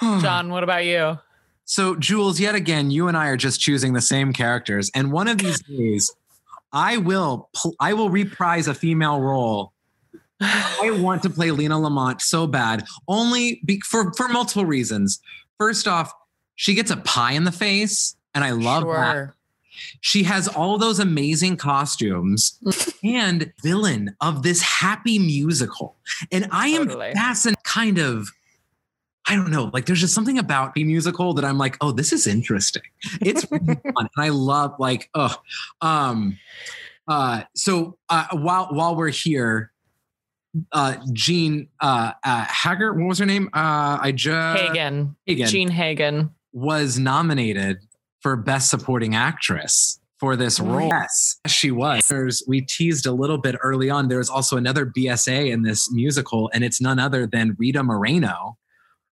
[0.00, 1.18] John, what about you?
[1.64, 5.26] So, Jules, yet again, you and I are just choosing the same characters, and one
[5.28, 6.14] of these days,
[6.72, 9.72] I will pl- I will reprise a female role.
[10.44, 15.20] I want to play Lina Lamont so bad, only be- for for multiple reasons.
[15.58, 16.12] First off,
[16.56, 19.32] she gets a pie in the face, and I love that.
[20.00, 22.58] She has all those amazing costumes
[23.04, 25.96] and villain of this happy musical.
[26.30, 27.12] And I am Totally.
[27.12, 28.28] fascinated, kind of,
[29.26, 32.12] I don't know, like there's just something about the musical that I'm like, oh, this
[32.12, 32.82] is interesting.
[33.20, 33.94] It's really fun.
[33.96, 35.34] And I love like, oh,
[35.80, 36.38] um,
[37.08, 39.72] uh, so uh, while while we're here,
[40.72, 43.48] uh, Jean uh, uh, Haggart, what was her name?
[43.52, 45.16] Uh, I just Hagen.
[45.26, 46.30] Hagen Jean Hagen.
[46.52, 47.78] was nominated
[48.20, 50.88] for Best Supporting Actress for this role.
[50.88, 52.06] Yes, she was.
[52.08, 54.08] There's, we teased a little bit early on.
[54.08, 58.56] There's also another BSA in this musical, and it's none other than Rita Moreno.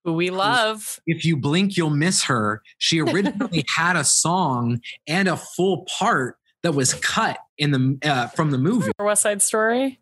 [0.04, 1.00] Who we love.
[1.06, 2.62] If you blink, you'll miss her.
[2.78, 8.28] She originally had a song and a full part that was cut in the uh,
[8.28, 8.92] from the movie.
[8.98, 10.00] West Side Story.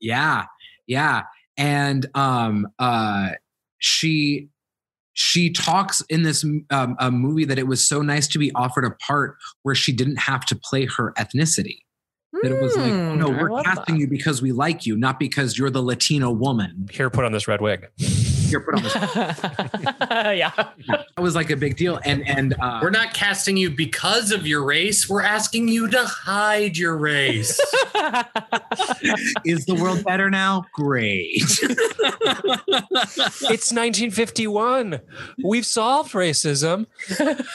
[0.00, 0.46] Yeah,
[0.86, 1.22] yeah,
[1.56, 3.30] and um, uh,
[3.78, 4.48] she
[5.14, 8.84] she talks in this um, a movie that it was so nice to be offered
[8.84, 11.78] a part where she didn't have to play her ethnicity.
[12.42, 14.00] That it was like, Hmm, no, I we're casting that.
[14.00, 16.88] you because we like you, not because you're the Latino woman.
[16.90, 17.88] Here, put on this red wig.
[18.52, 18.94] Here, put on this.
[20.36, 20.52] yeah.
[20.54, 24.46] That was like a big deal, and and uh, We're not casting you because of
[24.46, 25.08] your race.
[25.08, 27.58] We're asking you to hide your race.
[29.46, 30.66] is the world better now?
[30.74, 31.30] Great.
[33.48, 35.00] It's 1951.
[35.42, 36.84] We've solved racism.
[37.08, 37.46] the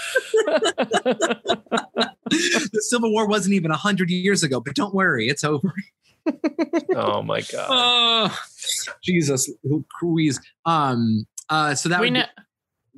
[2.90, 5.76] Civil War wasn't even a hundred years ago, but don't worry, it's over.
[6.96, 7.68] Oh my god.
[7.70, 8.38] Oh,
[9.04, 9.50] Jesus,
[10.02, 10.40] Louise.
[10.66, 11.26] Um.
[11.50, 11.76] Uh.
[11.76, 12.26] So that we would be, know.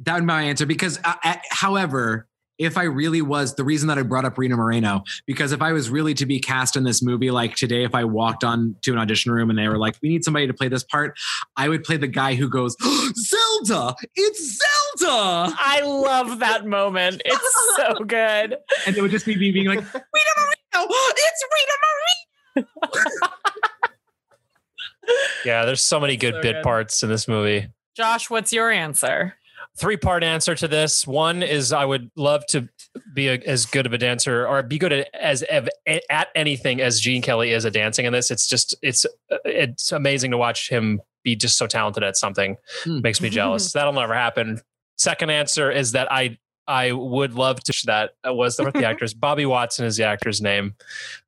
[0.04, 2.28] that would be my answer because, uh, uh, however,
[2.58, 5.72] if I really was the reason that I brought up Rita Moreno, because if I
[5.72, 8.92] was really to be cast in this movie, like today, if I walked on to
[8.92, 11.18] an audition room and they were like, "We need somebody to play this part,"
[11.56, 12.76] I would play the guy who goes,
[13.16, 14.60] "Zelda, it's
[15.00, 17.22] Zelda," I love that moment.
[17.24, 18.58] It's so good.
[18.86, 22.29] and it would just be me being like, "Rita Moreno, it's Rita Moreno."
[25.46, 26.64] Yeah, there's so many good So bit good.
[26.64, 27.68] parts in this movie.
[27.96, 29.36] Josh, what's your answer?
[29.78, 31.08] Three part answer to this.
[31.08, 32.68] One is I would love to
[33.14, 35.70] be a, as good of a dancer or be good at, as at
[36.10, 38.30] at anything as Gene Kelly is at dancing in this.
[38.30, 39.06] It's just it's
[39.46, 42.58] it's amazing to watch him be be just so talented at something.
[42.84, 43.02] Hmm.
[43.02, 43.72] Makes me jealous.
[43.74, 44.62] That'll never happen.
[44.98, 46.38] Second answer is that I
[46.70, 50.76] I would love to that was the, the actress Bobby Watson is the actor's name,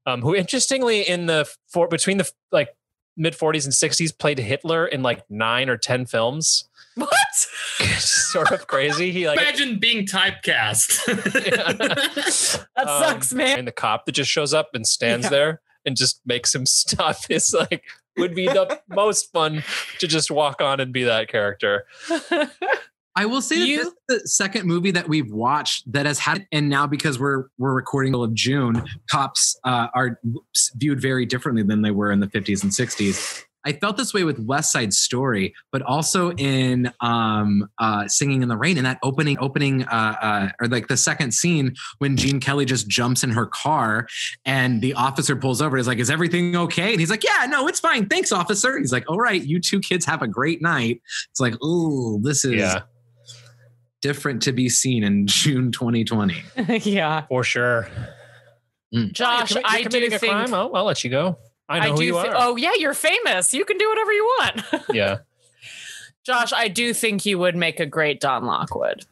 [0.05, 2.69] um, who interestingly in the for between the like
[3.17, 6.69] mid 40s and 60s played Hitler in like nine or ten films.
[6.95, 7.17] What?
[7.97, 9.11] sort of crazy.
[9.11, 11.07] He like Imagine being typecast.
[12.75, 13.59] That um, sucks, man.
[13.59, 15.29] And the cop that just shows up and stands Yeah.
[15.29, 17.83] there and just makes him stuff is like
[18.17, 19.63] would be the most fun
[19.99, 21.85] to just walk on and be that character.
[23.15, 26.47] I will say that this is the second movie that we've watched that has had,
[26.51, 30.19] and now because we're we're recording all of June, cops uh, are
[30.75, 33.45] viewed very differently than they were in the 50s and 60s.
[33.63, 38.49] I felt this way with West Side Story, but also in um, uh, Singing in
[38.49, 42.39] the Rain in that opening opening uh, uh, or like the second scene when Gene
[42.39, 44.07] Kelly just jumps in her car
[44.45, 45.77] and the officer pulls over.
[45.77, 48.07] Is like, "Is everything okay?" And he's like, "Yeah, no, it's fine.
[48.07, 51.61] Thanks, officer." He's like, "All right, you two kids have a great night." It's like,
[51.63, 52.81] "Ooh, this is." Yeah,
[54.01, 56.43] different to be seen in June 2020.
[56.83, 57.25] yeah.
[57.27, 57.87] for sure.
[58.93, 59.13] Mm.
[59.13, 60.53] Josh, You're commi- I you're do a think crime.
[60.53, 61.37] I'll, I'll let you go.
[61.69, 62.35] I know I who do you thi- are.
[62.37, 63.53] Oh yeah, you're famous.
[63.53, 64.61] You can do whatever you want.
[64.93, 65.19] Yeah,
[66.25, 69.05] Josh, I do think you would make a great Don Lockwood.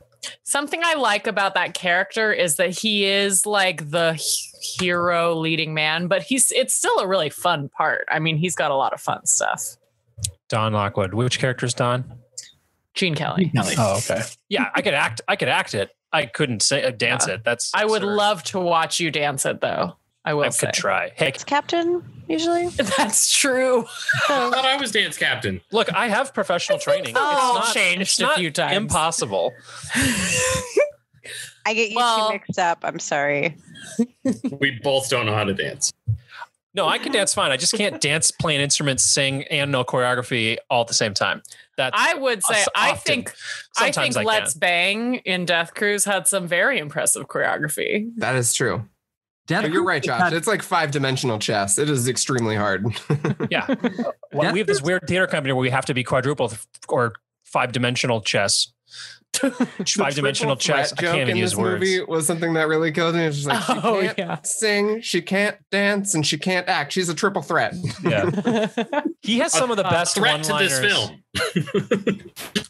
[0.43, 4.13] Something I like about that character is that he is like the
[4.61, 8.05] hero leading man, but he's it's still a really fun part.
[8.11, 9.77] I mean, he's got a lot of fun stuff.
[10.49, 11.13] Don Lockwood.
[11.13, 12.03] Which character is Don?
[12.99, 13.49] Gene Kelly.
[13.55, 13.75] Kelly.
[13.77, 14.21] Oh, okay.
[14.49, 15.21] Yeah, I could act.
[15.27, 15.89] I could act it.
[16.11, 17.35] I couldn't say uh, dance Yeah.
[17.35, 17.43] it.
[17.45, 17.71] That's.
[17.73, 18.15] I would absurd.
[18.15, 19.95] love to watch you dance it though.
[20.25, 20.67] I will I say.
[20.67, 21.11] could try.
[21.15, 22.67] Hey, It's Captain usually.
[22.97, 23.85] That's true.
[24.27, 25.61] I thought I was dance captain.
[25.71, 27.15] look, I have professional training.
[27.17, 28.75] all it's not, changed it's a not few times.
[28.75, 29.53] Impossible.
[31.65, 32.79] I get you Well- two mixed up.
[32.83, 33.55] I'm sorry.
[34.59, 35.91] We both don't know how to dance.
[36.75, 37.51] No, I can dance fine.
[37.51, 41.13] I just can't dance, play an instrument, sing, and know choreography all at the same
[41.15, 41.41] time.
[41.77, 43.01] That's I would say Us I often.
[43.01, 43.33] think
[43.77, 44.59] I sometimes think I Let's can.
[44.59, 48.11] Bang in Death Cruise had some very impressive choreography.
[48.17, 48.85] That is true.
[49.47, 50.21] Death You're right, Josh.
[50.21, 51.79] had- It's like five dimensional chess.
[51.79, 52.85] It is extremely hard.
[53.49, 53.65] Yeah.
[54.31, 56.53] Well, we have this weird theater company where we have to be quadruple
[56.87, 57.13] or
[57.45, 58.71] five dimensional chess.
[59.39, 60.93] Five dimensional triple chess.
[60.93, 61.79] I joke can't even in use this words.
[61.79, 63.23] movie was something that really killed me.
[63.23, 64.41] It's just like she Oh, can't yeah.
[64.43, 66.91] sing, she can't dance, and she can't act.
[66.91, 67.73] She's a triple threat.
[68.03, 68.67] Yeah.
[69.21, 71.21] He has some of the best threat to this film.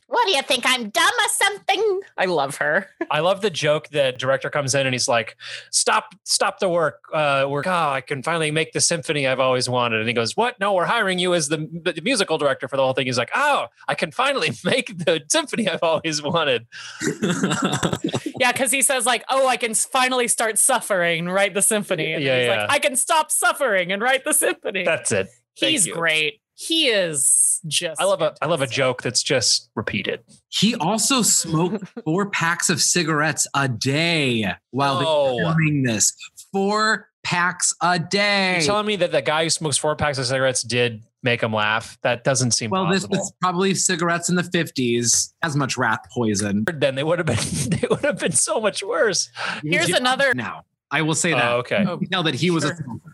[0.07, 0.63] What do you think?
[0.65, 2.01] I'm dumb or something?
[2.17, 2.87] I love her.
[3.11, 5.35] I love the joke that director comes in and he's like,
[5.71, 7.01] "Stop, stop the work.
[7.13, 10.35] Uh, we're oh, I can finally make the symphony I've always wanted." And he goes,
[10.35, 10.59] "What?
[10.59, 13.31] No, we're hiring you as the, the musical director for the whole thing." He's like,
[13.35, 16.67] "Oh, I can finally make the symphony I've always wanted."
[18.39, 22.13] Yeah, because he says like, "Oh, I can finally start suffering and write the symphony."
[22.13, 22.61] And Yeah, he's yeah.
[22.61, 25.27] like, "I can stop suffering and write the symphony." That's it.
[25.59, 25.93] Thank He's you.
[25.93, 26.39] great.
[26.53, 28.01] He is just.
[28.01, 30.21] I love a I love a joke that's just repeated.
[30.49, 35.35] he also smoked four packs of cigarettes a day while they Oh.
[35.35, 36.13] were filming this.
[36.51, 38.53] Four packs a day.
[38.57, 41.53] You're telling me that the guy who smokes four packs of cigarettes did make him
[41.53, 41.97] laugh?
[42.01, 46.63] That doesn't seem well, this was probably cigarettes in the 50s, as much rat poison.
[46.73, 47.37] then they would have been
[47.69, 49.29] they would have been so much worse.
[49.63, 51.51] Here's another Now, I will say that.
[51.51, 51.83] Oh, okay.
[51.87, 53.13] Oh, you can tell that he was a smoker.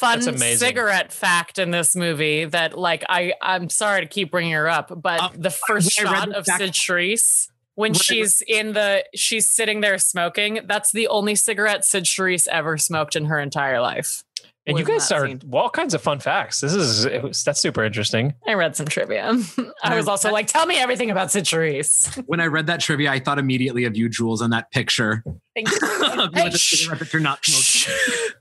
[0.00, 4.68] Fun cigarette fact in this movie that like I I'm sorry to keep bringing her
[4.68, 7.98] up, but Uh, the first when shot the of fact- Cyd Charisse when When I
[7.98, 12.76] read- she's in the she's sitting there smoking, that's the only cigarette Cyd Charisse ever
[12.78, 14.24] smoked in her entire life.
[14.66, 15.40] And you guys are scene.
[15.52, 16.60] all kinds of fun facts.
[16.60, 18.34] This is it was, that's super interesting.
[18.46, 19.34] I read some trivia.
[19.82, 22.22] I was also like, tell me everything about Cyd Charisse.
[22.26, 25.24] When I read that trivia, I thought immediately of you, Jules, on that picture.
[25.54, 25.78] Thank you.
[26.20, 28.34] You with the cigarette that you're not smoking.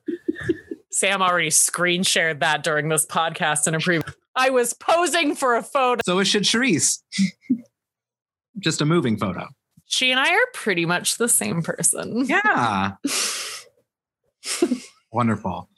[1.00, 4.02] Sam already screen shared that during this podcast in a pre.
[4.36, 6.02] I was posing for a photo.
[6.06, 7.02] So is should Charisse.
[8.60, 9.47] Just a moving photo.
[9.86, 12.26] She and I are pretty much the same person.
[12.26, 12.95] Yeah.
[15.14, 15.70] Wonderful.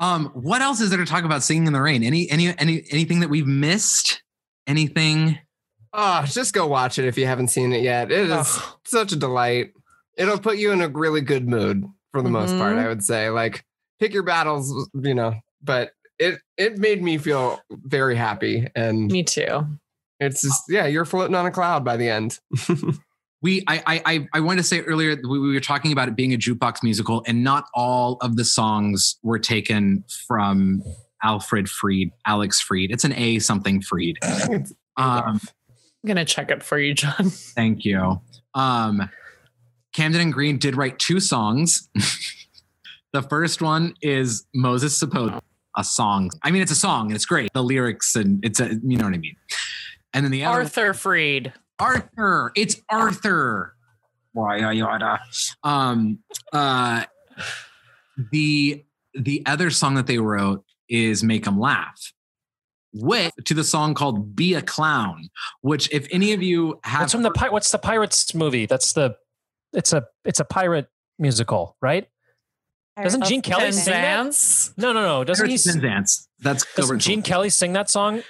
[0.00, 2.02] Um, what else is there to talk about singing in the rain?
[2.02, 4.22] Any any any anything that we've missed?
[4.66, 5.38] Anything?
[5.94, 8.12] Oh, just go watch it if you haven't seen it yet.
[8.12, 8.62] It is Ugh.
[8.84, 9.70] such a delight.
[10.18, 12.84] It'll put you in a really good mood for the most part, Mhm.
[12.84, 13.30] I would say.
[13.30, 13.64] Like
[14.04, 19.22] pick your battles, you know, but it it made me feel very happy and Me
[19.22, 19.66] too.
[20.20, 22.38] it's just yeah, you're floating on a cloud by the end.
[23.42, 26.16] We I I I, I wanted to say earlier we, we were talking about it
[26.16, 30.82] being a jukebox musical, and not all of the songs were taken from
[31.22, 32.90] Alfred Freed, Alex Freed.
[32.90, 34.18] It's an A something Freed.
[34.96, 37.28] Um, I'm gonna check it for you, John.
[37.28, 38.20] Thank you.
[38.54, 39.10] Um,
[39.94, 41.88] Comden and Green did write two songs.
[43.14, 45.40] the first one is Moses Supposes.
[45.76, 46.30] a song.
[46.42, 47.50] I mean, it's a song and it's great.
[47.54, 49.36] The lyrics and it's a you know what I mean.
[50.12, 51.52] And then the other Arthur Freed.
[51.78, 52.52] Arthur.
[52.56, 53.74] It's Arthur.
[54.32, 55.20] Why yada.
[55.62, 56.18] Um
[56.52, 57.04] uh
[58.32, 58.84] the
[59.14, 62.12] the other song that they wrote is Make 'em Laugh.
[62.92, 65.28] With to the song called Be a Clown,
[65.60, 68.66] which if any of you have What's from the pi- what's the pirates movie?
[68.66, 69.16] That's the
[69.72, 70.88] it's a it's a pirate
[71.18, 72.08] musical, right?
[73.02, 74.70] Doesn't Gene Kelly sing that?
[74.76, 75.24] No, no, no.
[75.24, 75.52] Doesn't he?
[75.52, 76.28] Pirates and Penzance.
[76.40, 78.22] That's Doesn't Gene Kelly sing that song?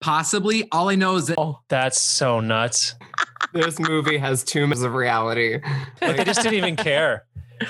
[0.00, 0.66] Possibly.
[0.72, 2.94] All I know is that Oh, that's so nuts.
[3.52, 5.58] this movie has too much of reality.
[6.00, 7.24] Like, they just didn't even care.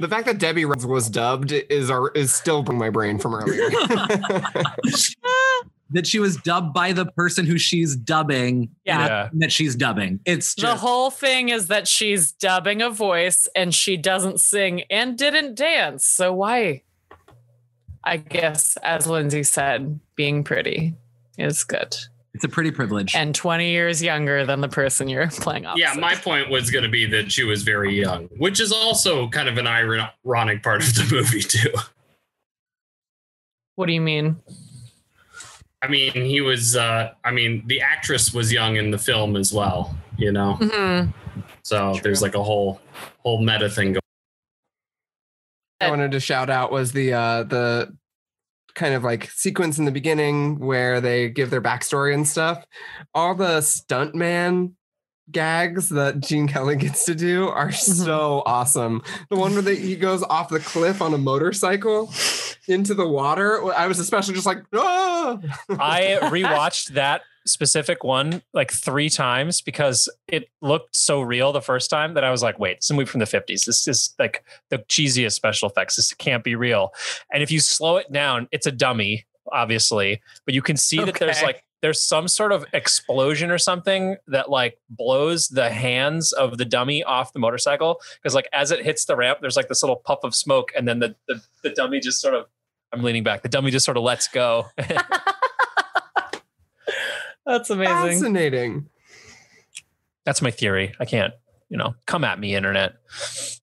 [0.00, 3.36] The fact that Debbie Reynolds was dubbed is our, is still in my brain from
[3.36, 3.70] earlier.
[5.92, 8.70] that she was dubbed by the person who she's dubbing.
[8.84, 9.06] Yeah.
[9.06, 9.28] Yeah.
[9.34, 10.20] That she's dubbing.
[10.24, 15.16] It's The whole thing is that she's dubbing a voice and she doesn't sing and
[15.16, 16.06] didn't dance.
[16.06, 16.82] So why?
[18.04, 20.94] I guess, as Lindsay said, being pretty
[21.38, 21.96] is good.
[22.34, 23.14] it's a pretty privilege.
[23.14, 25.82] And 20 years younger than the person you're playing opposite.
[25.82, 29.28] Yeah, my point was going to be that she was very young, which is also
[29.28, 31.72] kind of an ironic part of the movie too.
[33.76, 34.36] What do you mean?
[35.82, 36.76] I mean, he was.
[36.76, 39.96] Uh, I mean, the actress was young in the film as well.
[40.16, 41.12] You know, Mhm.
[41.64, 42.00] so True.
[42.02, 42.80] there's like a whole
[43.18, 44.00] whole meta thing going.
[45.80, 47.96] I wanted to shout out was the uh the
[48.74, 52.64] kind of like sequence in the beginning where they give their backstory and stuff.
[53.14, 54.72] All the stuntman
[55.30, 59.02] gags that Gene Kelly gets to do are so awesome.
[59.30, 62.12] The one where they, he goes off the cliff on a motorcycle
[62.68, 63.72] into the water.
[63.72, 65.38] I was especially just like, ah!
[65.70, 71.90] I rewatched that specific one like three times because it looked so real the first
[71.90, 73.64] time that I was like, wait, it's a movie from the 50s.
[73.64, 75.96] This is like the cheesiest special effects.
[75.96, 76.92] This can't be real.
[77.32, 81.18] And if you slow it down, it's a dummy, obviously, but you can see that
[81.18, 86.56] there's like there's some sort of explosion or something that like blows the hands of
[86.56, 88.00] the dummy off the motorcycle.
[88.22, 90.88] Because like as it hits the ramp, there's like this little puff of smoke, and
[90.88, 92.46] then the the, the dummy just sort of
[92.92, 93.42] I'm leaning back.
[93.42, 94.66] The dummy just sort of lets go.
[97.46, 97.94] That's amazing.
[97.94, 98.88] fascinating.
[100.24, 100.94] That's my theory.
[101.00, 101.34] I can't,
[101.68, 102.94] you know, come at me, internet.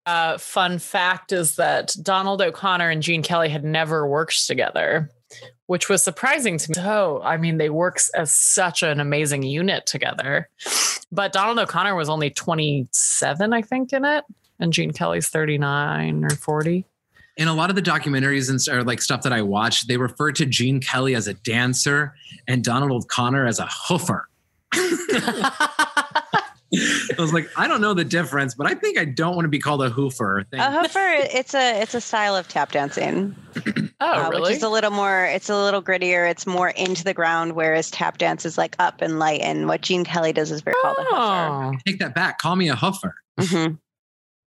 [0.06, 5.10] Uh, fun fact is that Donald O'Connor and Gene Kelly had never worked together,
[5.66, 6.74] which was surprising to me.
[6.74, 10.48] So, I mean, they work as such an amazing unit together.
[11.12, 14.24] But Donald O'Connor was only 27, I think, in it,
[14.58, 16.84] and Gene Kelly's 39 or 40.
[17.36, 20.32] in a lot of the documentaries and or like stuff that I watched, they refer
[20.32, 22.14] to Gene Kelly as a dancer
[22.48, 24.22] and Donald O'Connor as a hoofer.
[26.76, 29.48] I was like, I don't know the difference, but I think I don't want to
[29.48, 30.44] be called a hoofer.
[30.50, 33.34] Thank- A hoofer, it's a it's a style of tap dancing.
[34.00, 34.42] oh, uh, really?
[34.42, 36.28] Which is a little more, it's a little grittier.
[36.30, 39.40] It's more into the ground, whereas tap dance is like up and light.
[39.40, 41.74] And what Gene Kelly does is very called a hoofer.
[41.74, 42.38] oh, Take that back.
[42.38, 43.12] Call me a hoofer.
[43.40, 43.74] hmm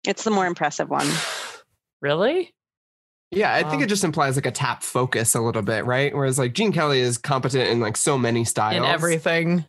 [0.08, 1.08] It's the more impressive one.
[2.02, 2.54] really?
[3.32, 6.16] Yeah, I think it just implies like a tap focus a little bit, right?
[6.16, 8.78] Whereas like Gene Kelly is competent in like so many styles.
[8.78, 9.66] In everything.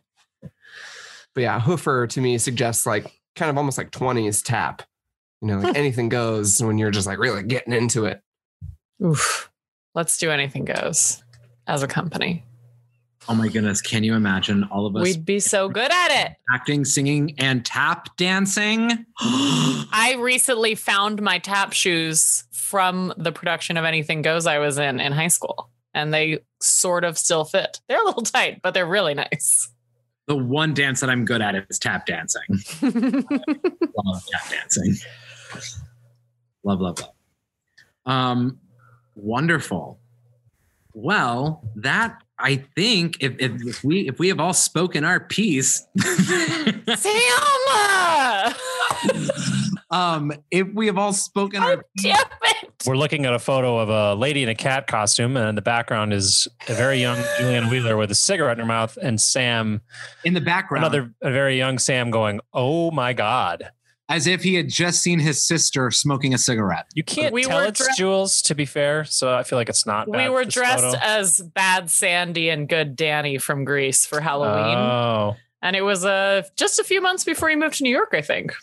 [1.35, 4.81] But yeah, Hoofer to me suggests like kind of almost like 20s tap.
[5.41, 8.21] You know, like anything goes when you're just like really getting into it.
[9.03, 9.51] Oof.
[9.93, 11.21] Let's do anything goes
[11.67, 12.43] as a company.
[13.27, 13.81] Oh my goodness.
[13.81, 16.37] Can you imagine all of us We'd be so good at it.
[16.53, 19.05] acting, singing, and tap dancing?
[19.19, 24.99] I recently found my tap shoes from the production of Anything Goes I was in
[24.99, 27.81] in high school, and they sort of still fit.
[27.89, 29.69] They're a little tight, but they're really nice.
[30.27, 32.41] The one dance that I'm good at is tap dancing.
[32.81, 34.95] love tap dancing.
[36.63, 37.09] Love, love, love.
[38.05, 38.59] Um,
[39.15, 39.99] wonderful.
[40.93, 45.85] Well, that I think if, if, if we if we have all spoken our piece,
[46.95, 48.53] Sam!
[49.91, 52.54] um, if we have all spoken Oh, our damn it.
[52.87, 55.61] We're looking at a photo of a lady in a cat costume, and in the
[55.61, 59.81] background is a very young Julianne Wheeler with a cigarette in her mouth, and Sam,
[60.23, 63.69] in the background, another a very young Sam, going, "Oh my God!"
[64.07, 66.85] as if he had just seen his sister smoking a cigarette.
[66.93, 69.03] You can't We tell were it's dre- Jules, to be fair.
[69.05, 70.07] So I feel like it's not.
[70.07, 70.99] We bad were dressed photo.
[71.01, 74.77] as Bad Sandy and Good Danny from Grease for Halloween.
[74.77, 78.09] Oh, and it was uh, just a few months before he moved to New York,
[78.13, 78.53] I think.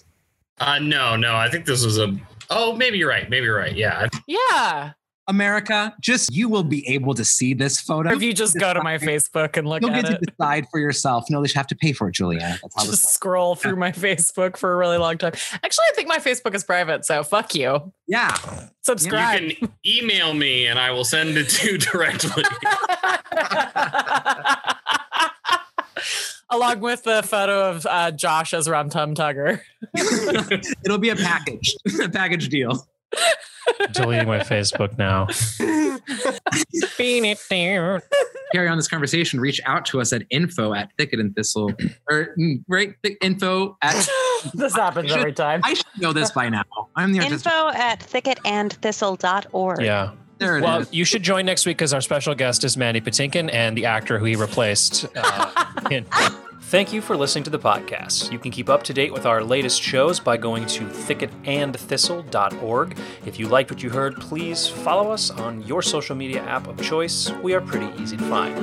[0.59, 2.15] Uh, no, no, I think this was a.
[2.55, 3.29] Oh, maybe you're right.
[3.31, 3.75] Maybe you're right.
[3.75, 4.93] Yeah, Yeah.
[5.29, 8.11] America, just you will be able to see this photo.
[8.11, 10.27] Or if you just go to my Facebook and look You'll at get it, to
[10.27, 11.27] decide for yourself.
[11.31, 12.41] No, they should have to pay for it, Julia.
[12.41, 13.03] That's just works.
[13.03, 15.33] scroll through my Facebook for a really long time.
[15.63, 17.93] Actually, I think my Facebook is private, so fuck you.
[18.09, 18.37] Yeah.
[18.83, 19.43] Subscribe.
[19.43, 22.43] You can email me and I will send it to you directly.
[26.53, 29.61] Along with the photo of uh, Josh as Rum Tum Tugger.
[30.85, 32.87] It'll be a package, a package deal.
[33.93, 35.27] Deleting my Facebook now.
[36.99, 38.03] Bean it down.
[38.53, 39.41] Carry on this conversation.
[39.41, 41.73] Reach out to us at info at thicket and thistle,
[42.11, 44.07] or mm, right, thick info at.
[44.55, 45.63] this happens should- every time.
[45.65, 46.65] I should know this by now.
[46.97, 47.47] I'm the artist.
[47.47, 49.81] Info at thicketandthistle.org.
[49.81, 50.13] Yeah.
[50.43, 50.65] There it is.
[50.65, 53.87] Well, you should join next week because our special guest is Mandy Patinkin and the
[53.87, 55.07] actor who he replaced.
[55.17, 56.07] Uh, in-
[56.73, 58.33] Thank you for listening to the podcast.
[58.33, 62.99] You can keep up to date with our latest shows by going to thicketandthistle.org.
[63.27, 66.81] If you liked what you heard, please follow us on your social media app of
[66.81, 67.31] choice.
[67.43, 68.57] We are pretty easy to find.